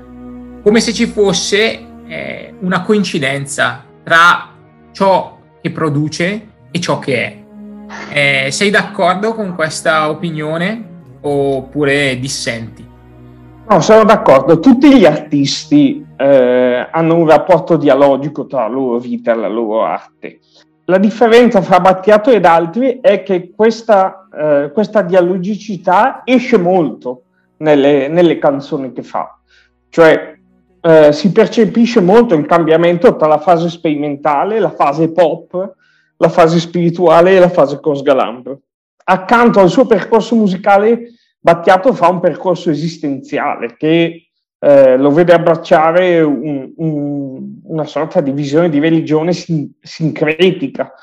come 0.64 0.80
se 0.80 0.92
ci 0.94 1.06
fosse 1.06 1.86
eh, 2.08 2.56
una 2.62 2.82
coincidenza 2.82 3.86
tra 4.04 4.56
ciò 4.92 5.40
che 5.62 5.70
produce 5.70 6.48
e 6.72 6.80
ciò 6.80 6.98
che 6.98 7.24
è. 7.24 8.46
Eh, 8.46 8.52
sei 8.52 8.72
d'accordo 8.72 9.36
con 9.36 9.54
questa 9.54 10.10
opinione 10.10 10.86
oppure 11.22 12.18
dissenti? 12.20 12.84
No, 13.70 13.80
sono 13.80 14.06
d'accordo. 14.06 14.60
Tutti 14.60 14.98
gli 14.98 15.06
artisti 15.06 16.07
eh, 16.18 16.88
hanno 16.92 17.16
un 17.16 17.28
rapporto 17.28 17.78
dialogico 17.78 18.48
tra 18.48 18.62
la 18.62 18.68
loro 18.74 18.98
vita 18.98 19.32
e 19.32 19.36
la 19.36 19.48
loro 19.48 19.84
arte. 19.84 20.40
La 20.86 20.98
differenza 20.98 21.62
fra 21.62 21.80
Battiato 21.80 22.32
ed 22.32 22.46
altri 22.46 23.00
è 23.02 23.22
che 23.24 23.52
questa, 23.56 24.28
eh, 24.34 24.72
questa 24.74 25.02
dialogicità 25.02 26.22
esce 26.24 26.58
molto 26.58 27.24
nelle, 27.58 28.08
nelle 28.08 28.38
canzoni 28.40 28.94
che 28.94 29.04
fa. 29.04 29.38
Cioè, 29.90 30.38
eh, 30.82 31.12
si 31.12 31.32
percepisce 31.32 32.00
molto 32.00 32.36
il 32.36 32.46
cambiamento 32.46 33.16
tra 33.16 33.28
la 33.28 33.40
fase 33.40 33.70
sperimentale, 33.70 34.60
la 34.60 34.70
fase 34.70 35.12
pop, 35.12 35.76
la 36.18 36.30
fase 36.30 36.60
spirituale 36.60 37.36
e 37.36 37.40
la 37.40 37.50
fase 37.50 37.80
cosgalambro. 37.80 38.62
Accanto 39.04 39.60
al 39.60 39.70
suo 39.70 39.86
percorso 39.86 40.36
musicale, 40.36 41.12
Battiato 41.40 41.94
fa 41.94 42.10
un 42.10 42.20
percorso 42.20 42.70
esistenziale 42.70 43.76
che 43.78 44.27
eh, 44.60 44.98
lo 44.98 45.12
vede 45.12 45.34
abbracciare 45.34 46.22
un, 46.22 46.72
un, 46.78 47.60
una 47.64 47.86
sorta 47.86 48.22
di 48.22 48.32
visione 48.32 48.70
di 48.70 48.80
religione 48.80 49.34
sin- 49.34 49.72
sincretica 49.82 50.94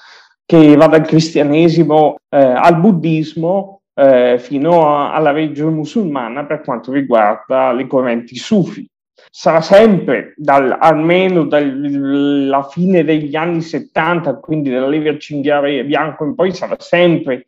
che 0.45 0.77
va 0.77 0.87
dal 0.87 1.07
cristianesimo 1.07 2.17
eh, 2.29 2.39
al 2.39 2.79
buddismo 2.79 3.83
eh, 3.95 4.37
fino 4.39 4.89
a, 4.89 5.15
alla 5.15 5.31
religione 5.31 5.75
musulmana 5.75 6.45
per 6.45 6.63
quanto 6.63 6.93
riguarda 6.93 7.73
le 7.73 7.87
correnti 7.87 8.37
sufi. 8.37 8.87
Sarà 9.31 9.61
sempre, 9.61 10.35
dal, 10.37 10.77
almeno 10.79 11.45
dalla 11.45 12.63
fine 12.65 13.05
degli 13.05 13.35
anni 13.35 13.63
70, 13.63 14.39
quindi 14.39 14.71
dalla 14.71 14.87
Leva 14.87 15.17
Cinghiale 15.17 15.85
Bianco 15.85 16.25
in 16.25 16.35
poi, 16.35 16.53
sarà 16.53 16.77
sempre 16.79 17.47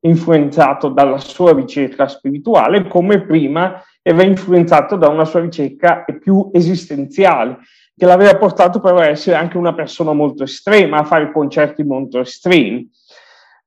influenzato 0.00 0.88
dalla 0.88 1.18
sua 1.18 1.52
ricerca 1.52 2.08
spirituale, 2.08 2.86
come 2.86 3.22
prima 3.22 3.82
era 4.02 4.22
influenzato 4.22 4.96
da 4.96 5.08
una 5.08 5.24
sua 5.24 5.40
ricerca 5.40 6.04
più 6.20 6.50
esistenziale, 6.52 7.58
che 7.96 8.06
l'aveva 8.06 8.36
portato 8.36 8.80
però 8.80 8.98
a 8.98 9.08
essere 9.08 9.36
anche 9.36 9.58
una 9.58 9.74
persona 9.74 10.12
molto 10.12 10.44
estrema, 10.44 10.98
a 10.98 11.04
fare 11.04 11.32
concerti 11.32 11.82
molto 11.82 12.20
estremi. 12.20 12.88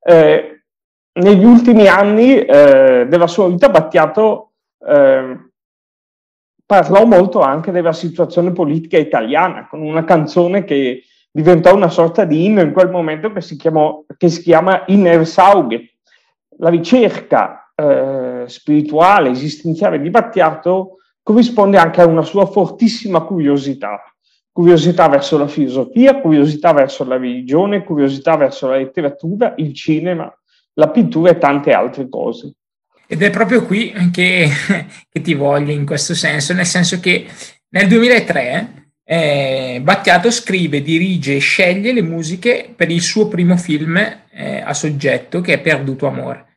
Eh, 0.04 0.63
negli 1.13 1.44
ultimi 1.44 1.88
anni 1.88 2.39
eh, 2.39 3.06
della 3.08 3.28
sua 3.28 3.50
vita 3.50 3.70
Battiato 3.70 4.54
eh, 4.88 5.50
parlò 6.65 7.06
molto 7.06 7.41
anche 7.41 7.72
della 7.72 7.91
situazione 7.91 8.54
politica 8.54 8.98
italiana, 8.98 9.67
con 9.67 9.82
una 9.82 10.06
canzone 10.06 10.63
che 10.63 11.04
diventò 11.30 11.76
una 11.76 11.89
sorta 11.89 12.24
di 12.24 12.46
inno 12.46 12.62
in 12.62 12.72
quel 12.72 12.89
momento 12.89 13.34
che 13.34 13.41
si, 13.41 13.58
chiamò, 13.58 14.06
che 14.17 14.30
si 14.30 14.41
chiama 14.41 14.84
Inner 14.88 15.28
Sauge. 15.28 15.90
La 16.62 16.69
ricerca 16.69 17.71
eh, 17.76 18.43
spirituale, 18.45 19.32
esistenziale 19.32 20.00
di 20.00 20.12
Battiato 20.12 20.97
corrisponde 21.24 21.78
anche 21.78 22.02
a 22.02 22.06
una 22.06 22.21
sua 22.21 22.45
fortissima 22.45 23.21
curiosità. 23.21 24.00
Curiosità 24.52 25.08
verso 25.08 25.39
la 25.39 25.47
filosofia, 25.47 26.19
curiosità 26.19 26.71
verso 26.71 27.04
la 27.04 27.17
religione, 27.17 27.84
curiosità 27.84 28.36
verso 28.38 28.67
la 28.67 28.76
letteratura, 28.76 29.56
il 29.58 29.74
cinema, 29.74 30.32
la 30.74 30.89
pittura 30.89 31.32
e 31.32 31.38
tante 31.39 31.71
altre 31.71 32.08
cose. 32.10 32.54
Ed 33.08 33.24
è 33.24 33.32
proprio 33.32 33.65
qui 33.65 33.91
che, 34.12 34.47
che 35.10 35.21
ti 35.21 35.34
voglio 35.34 35.71
in 35.71 35.86
questo 35.86 36.13
senso, 36.13 36.54
nel 36.54 36.67
senso 36.67 37.00
che 37.00 37.26
nel 37.69 37.88
2003 37.88 38.93
eh, 39.04 39.80
Battiato 39.82 40.30
scrive, 40.30 40.84
dirige 40.84 41.38
e 41.38 41.39
sceglie 41.39 41.91
le 41.91 42.04
musiche 42.04 42.71
per 42.76 42.91
il 42.91 43.02
suo 43.02 43.28
primo 43.28 43.58
film 43.58 43.97
eh, 43.97 44.62
a 44.62 44.74
soggetto 44.76 45.41
che 45.41 45.54
è 45.54 45.60
Perduto 45.60 46.06
Amore. 46.06 46.51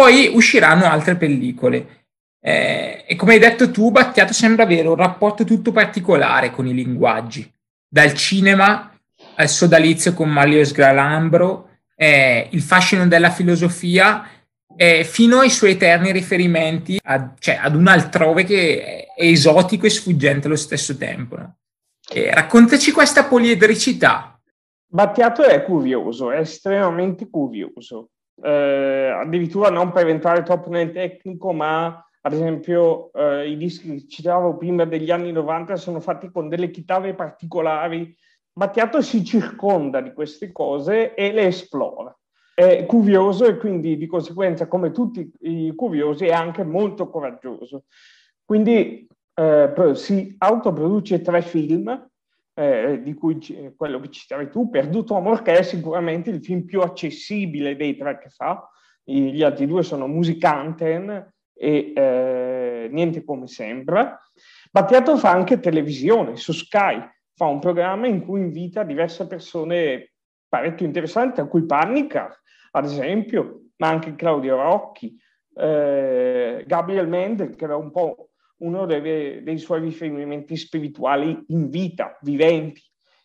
Poi 0.00 0.30
usciranno 0.32 0.86
altre 0.86 1.14
pellicole. 1.16 2.06
Eh, 2.40 3.04
e 3.06 3.16
come 3.16 3.34
hai 3.34 3.38
detto 3.38 3.70
tu, 3.70 3.90
Battiato 3.90 4.32
sembra 4.32 4.62
avere 4.62 4.88
un 4.88 4.94
rapporto 4.94 5.44
tutto 5.44 5.72
particolare 5.72 6.50
con 6.50 6.66
i 6.66 6.72
linguaggi, 6.72 7.52
dal 7.86 8.14
cinema 8.14 8.98
al 9.34 9.48
sodalizio 9.50 10.14
con 10.14 10.30
Mario 10.30 10.64
Sgralambro, 10.64 11.68
eh, 11.94 12.48
il 12.52 12.62
fascino 12.62 13.06
della 13.06 13.28
filosofia 13.28 14.26
eh, 14.74 15.04
fino 15.04 15.40
ai 15.40 15.50
suoi 15.50 15.72
eterni 15.72 16.12
riferimenti 16.12 16.98
a, 17.02 17.34
cioè, 17.38 17.58
ad 17.60 17.74
un 17.74 17.86
altrove 17.86 18.44
che 18.44 19.12
è 19.14 19.22
esotico 19.22 19.84
e 19.84 19.90
sfuggente 19.90 20.46
allo 20.46 20.56
stesso 20.56 20.96
tempo. 20.96 21.36
No? 21.36 21.56
raccontaci 22.32 22.90
questa 22.90 23.24
poliedricità. 23.24 24.40
Battiato 24.86 25.42
è 25.42 25.62
curioso, 25.62 26.30
è 26.30 26.38
estremamente 26.38 27.28
curioso. 27.28 28.12
Eh, 28.42 29.10
addirittura 29.14 29.70
non 29.70 29.92
per 29.92 30.08
entrare 30.08 30.42
troppo 30.42 30.70
nel 30.70 30.92
tecnico, 30.92 31.52
ma 31.52 32.04
ad 32.22 32.32
esempio 32.32 33.12
eh, 33.12 33.50
i 33.50 33.56
dischi 33.56 33.94
che 33.94 34.08
citavo 34.08 34.56
prima 34.56 34.84
degli 34.84 35.10
anni 35.10 35.32
90 35.32 35.76
sono 35.76 36.00
fatti 36.00 36.30
con 36.30 36.48
delle 36.48 36.70
chitarre 36.70 37.14
particolari. 37.14 38.14
Battiato 38.52 39.00
si 39.00 39.24
circonda 39.24 40.00
di 40.00 40.12
queste 40.12 40.52
cose 40.52 41.14
e 41.14 41.32
le 41.32 41.46
esplora 41.46 42.14
è 42.60 42.84
curioso 42.84 43.46
e 43.46 43.56
quindi 43.56 43.96
di 43.96 44.06
conseguenza, 44.06 44.68
come 44.68 44.90
tutti 44.90 45.30
i 45.40 45.72
curiosi, 45.74 46.26
è 46.26 46.32
anche 46.32 46.62
molto 46.62 47.08
coraggioso. 47.08 47.84
Quindi 48.44 49.06
eh, 49.34 49.72
si 49.94 50.34
autoproduce 50.38 51.22
tre 51.22 51.42
film, 51.42 52.09
eh, 52.60 53.00
di 53.02 53.14
cui 53.14 53.38
c- 53.38 53.74
quello 53.74 53.98
che 54.00 54.10
citavi 54.10 54.50
tu, 54.50 54.68
Perduto 54.68 55.16
Amor, 55.16 55.40
che 55.40 55.56
è 55.56 55.62
sicuramente 55.62 56.28
il 56.28 56.44
film 56.44 56.64
più 56.66 56.82
accessibile 56.82 57.74
dei 57.74 57.96
tre 57.96 58.18
che 58.18 58.28
fa. 58.28 58.68
I, 59.04 59.32
gli 59.32 59.42
altri 59.42 59.66
due 59.66 59.82
sono 59.82 60.06
Musicanten 60.06 61.32
e 61.54 61.92
eh, 61.96 62.88
Niente 62.90 63.24
come 63.24 63.46
sembra. 63.46 64.18
Battiato 64.70 65.16
fa 65.16 65.30
anche 65.30 65.58
televisione 65.58 66.36
su 66.36 66.52
Sky, 66.52 67.00
fa 67.34 67.46
un 67.46 67.60
programma 67.60 68.06
in 68.06 68.24
cui 68.24 68.40
invita 68.40 68.82
diverse 68.82 69.26
persone 69.26 70.12
parecchio 70.46 70.84
interessanti, 70.84 71.40
a 71.40 71.46
cui 71.46 71.64
Pannica, 71.64 72.28
ad 72.72 72.84
esempio, 72.84 73.68
ma 73.76 73.88
anche 73.88 74.14
Claudio 74.14 74.56
Rocchi, 74.56 75.16
eh, 75.56 76.62
Gabriel 76.66 77.08
Mendel, 77.08 77.56
che 77.56 77.64
era 77.64 77.76
un 77.76 77.90
po' 77.90 78.29
uno 78.60 78.86
dei, 78.86 79.42
dei 79.42 79.58
suoi 79.58 79.80
riferimenti 79.80 80.56
spirituali 80.56 81.44
in 81.48 81.68
vita, 81.68 82.18
viventi. 82.22 82.82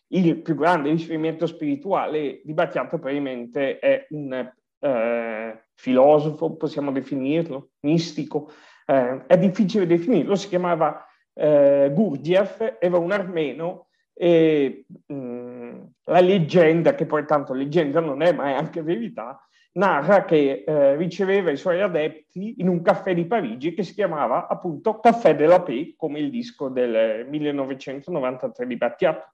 Il 0.08 0.40
più 0.42 0.54
grande 0.54 0.90
riferimento 0.90 1.46
spirituale 1.46 2.40
di 2.44 2.52
Battiato 2.52 2.98
probabilmente 2.98 3.78
è 3.78 4.06
un 4.10 4.52
eh, 4.78 5.64
filosofo, 5.74 6.56
possiamo 6.56 6.92
definirlo, 6.92 7.70
mistico. 7.80 8.50
Eh, 8.86 9.26
è 9.26 9.38
difficile 9.38 9.86
definirlo, 9.86 10.36
si 10.36 10.48
chiamava 10.48 11.04
eh, 11.34 11.90
Gurdjieff, 11.92 12.76
era 12.78 12.98
un 12.98 13.12
armeno 13.12 13.88
e 14.14 14.86
mh, 15.06 15.14
mm, 15.14 15.82
la 16.04 16.20
leggenda, 16.20 16.94
che 16.94 17.04
poi 17.04 17.26
tanto 17.26 17.52
leggenda 17.52 18.00
non 18.00 18.22
è, 18.22 18.32
ma 18.32 18.50
è 18.50 18.52
anche 18.52 18.82
verità, 18.82 19.46
narra 19.76 20.24
che 20.24 20.64
eh, 20.66 20.96
riceveva 20.96 21.50
i 21.50 21.56
suoi 21.56 21.80
adepti 21.80 22.56
in 22.58 22.68
un 22.68 22.82
caffè 22.82 23.14
di 23.14 23.26
Parigi 23.26 23.74
che 23.74 23.82
si 23.82 23.94
chiamava 23.94 24.46
appunto 24.46 25.00
Caffè 25.00 25.36
della 25.36 25.62
Paix, 25.62 25.94
come 25.96 26.18
il 26.18 26.30
disco 26.30 26.68
del 26.68 27.26
1993 27.28 28.66
di 28.66 28.76
Battiato. 28.76 29.32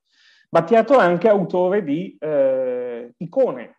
Battiato 0.49 1.01
è 1.01 1.03
anche 1.03 1.29
autore 1.29 1.83
di 1.83 2.17
eh, 2.21 3.15
icone, 3.17 3.79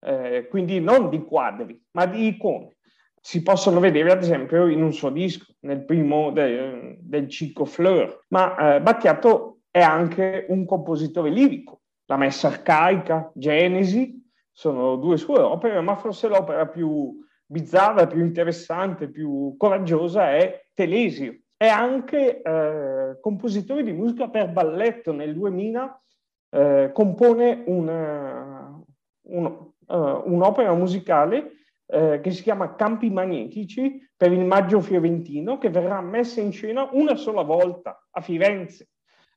eh, 0.00 0.46
quindi 0.50 0.80
non 0.80 1.08
di 1.08 1.22
quadri, 1.22 1.80
ma 1.92 2.06
di 2.06 2.26
icone. 2.26 2.76
Si 3.20 3.42
possono 3.42 3.78
vedere 3.78 4.10
ad 4.10 4.20
esempio 4.20 4.66
in 4.66 4.82
un 4.82 4.92
suo 4.92 5.10
disco, 5.10 5.54
nel 5.60 5.84
primo 5.84 6.32
del, 6.32 6.96
del 6.98 7.28
ciclo 7.28 7.64
Fleur, 7.64 8.24
ma 8.28 8.76
eh, 8.76 8.80
Battiato 8.80 9.60
è 9.70 9.80
anche 9.80 10.46
un 10.48 10.64
compositore 10.64 11.30
lirico. 11.30 11.82
La 12.06 12.16
messa 12.16 12.48
arcaica, 12.48 13.30
Genesi, 13.34 14.21
sono 14.52 14.96
due 14.96 15.16
sue 15.16 15.40
opere, 15.40 15.80
ma 15.80 15.96
forse 15.96 16.28
l'opera 16.28 16.66
più 16.66 17.18
bizzarra, 17.46 18.06
più 18.06 18.20
interessante, 18.20 19.08
più 19.08 19.54
coraggiosa 19.58 20.32
è 20.32 20.66
Telesio. 20.74 21.38
È 21.56 21.68
anche 21.68 22.42
eh, 22.42 23.18
compositore 23.20 23.82
di 23.82 23.92
musica 23.92 24.28
per 24.28 24.50
balletto. 24.50 25.12
Nel 25.12 25.34
2000 25.34 26.02
eh, 26.50 26.90
compone 26.92 27.62
una, 27.66 28.78
un, 29.22 29.44
uh, 29.44 30.22
un'opera 30.24 30.74
musicale 30.74 31.52
eh, 31.86 32.20
che 32.20 32.30
si 32.30 32.42
chiama 32.42 32.74
Campi 32.74 33.10
Magnetici 33.10 34.00
per 34.16 34.32
il 34.32 34.44
Maggio 34.44 34.80
Fiorentino, 34.80 35.58
che 35.58 35.70
verrà 35.70 36.00
messa 36.00 36.40
in 36.40 36.52
scena 36.52 36.88
una 36.92 37.16
sola 37.16 37.42
volta 37.42 38.06
a 38.10 38.20
Firenze. 38.20 38.88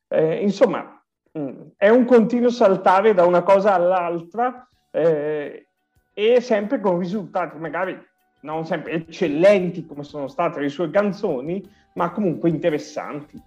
Eh, 0.08 0.42
insomma, 0.42 1.04
mh, 1.32 1.40
mm, 1.40 1.62
è 1.76 1.90
un 1.90 2.06
continuo 2.06 2.50
saltare 2.50 3.14
da 3.14 3.26
una 3.26 3.44
cosa 3.44 3.74
all'altra 3.74 4.68
eh, 4.96 5.68
e 6.14 6.40
sempre 6.40 6.80
con 6.80 6.98
risultati 6.98 7.58
magari 7.58 8.02
non 8.42 8.66
sempre 8.66 8.94
eccellenti 8.94 9.86
come 9.86 10.04
sono 10.04 10.28
state 10.28 10.62
le 10.62 10.70
sue 10.70 10.90
canzoni, 10.90 11.68
ma 11.96 12.12
comunque 12.12 12.50
interessanti. 12.50 13.42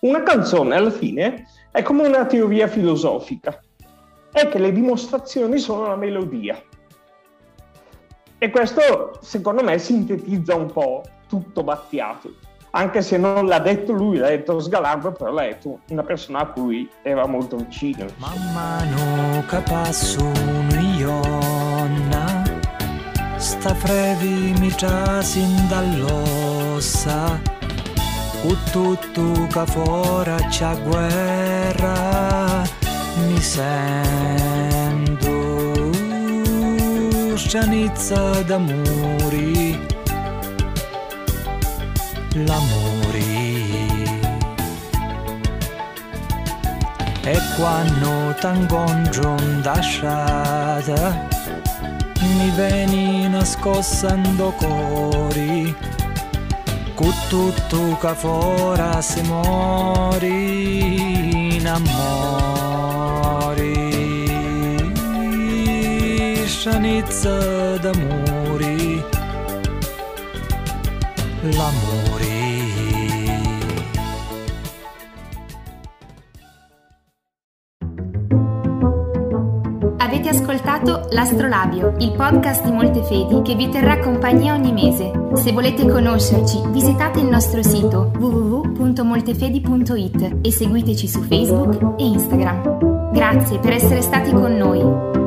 Una 0.00 0.22
canzone 0.22 0.74
alla 0.74 0.90
fine 0.90 1.46
è 1.70 1.82
come 1.82 2.06
una 2.06 2.26
teoria 2.26 2.66
filosofica, 2.66 3.58
è 4.32 4.48
che 4.48 4.58
le 4.58 4.72
dimostrazioni 4.72 5.58
sono 5.58 5.86
la 5.86 5.96
melodia. 5.96 6.60
E 8.36 8.50
questo 8.50 9.18
secondo 9.22 9.62
me 9.62 9.78
sintetizza 9.78 10.54
un 10.54 10.70
po' 10.70 11.02
tutto 11.28 11.62
Battiato 11.62 12.47
anche 12.70 13.02
se 13.02 13.16
non 13.16 13.46
l'ha 13.46 13.58
detto 13.58 13.92
lui, 13.92 14.18
l'ha 14.18 14.28
detto 14.28 14.60
Sgalardo, 14.60 15.12
però 15.12 15.32
l'ha 15.32 15.42
detto 15.42 15.80
una 15.90 16.02
persona 16.02 16.40
a 16.40 16.46
cui 16.46 16.88
era 17.02 17.26
molto 17.26 17.56
vicino. 17.56 18.04
Man 18.16 18.52
mano 18.52 19.44
che 19.46 19.62
passo 19.68 20.30
ionna, 20.70 22.42
sta 23.36 23.74
frevi 23.74 24.54
mi 24.58 24.70
sin 25.22 25.68
dall'ossa, 25.68 27.40
cu 28.42 28.56
tutto 28.70 29.46
che 29.46 29.66
fora 29.66 30.36
c'è 30.48 30.76
guerra, 30.82 32.62
mi 33.26 33.40
sento 33.40 34.76
scianizza 37.34 38.42
d'amori 38.42 39.97
l'amore. 42.44 43.18
E 47.22 47.38
quando 47.56 48.34
t'incontro 48.40 49.34
lasciata, 49.62 51.26
mi 52.20 52.50
veni 52.56 53.28
nascostando 53.28 54.52
cori, 54.52 55.76
con 56.94 57.14
tutto 57.28 57.98
che 58.00 58.14
fora 58.14 59.00
si 59.02 59.20
mori 59.22 60.36
in 61.56 61.68
amore. 61.68 62.46
Scianizza 66.46 67.76
d'amori, 67.78 69.02
l'amore. 71.42 71.87
Ascoltato 80.88 81.08
L'Astrolabio, 81.10 81.94
il 81.98 82.12
podcast 82.12 82.64
di 82.64 82.70
Molte 82.70 83.02
che 83.42 83.54
vi 83.54 83.68
terrà 83.68 83.98
compagnia 83.98 84.54
ogni 84.54 84.72
mese. 84.72 85.10
Se 85.34 85.52
volete 85.52 85.86
conoscerci, 85.86 86.62
visitate 86.68 87.20
il 87.20 87.26
nostro 87.26 87.62
sito 87.62 88.10
www.moltefedi.it 88.18 90.38
e 90.42 90.50
seguiteci 90.50 91.06
su 91.06 91.20
Facebook 91.20 92.00
e 92.00 92.04
Instagram. 92.04 93.10
Grazie 93.12 93.58
per 93.58 93.72
essere 93.72 94.00
stati 94.00 94.30
con 94.30 94.56
noi. 94.56 95.17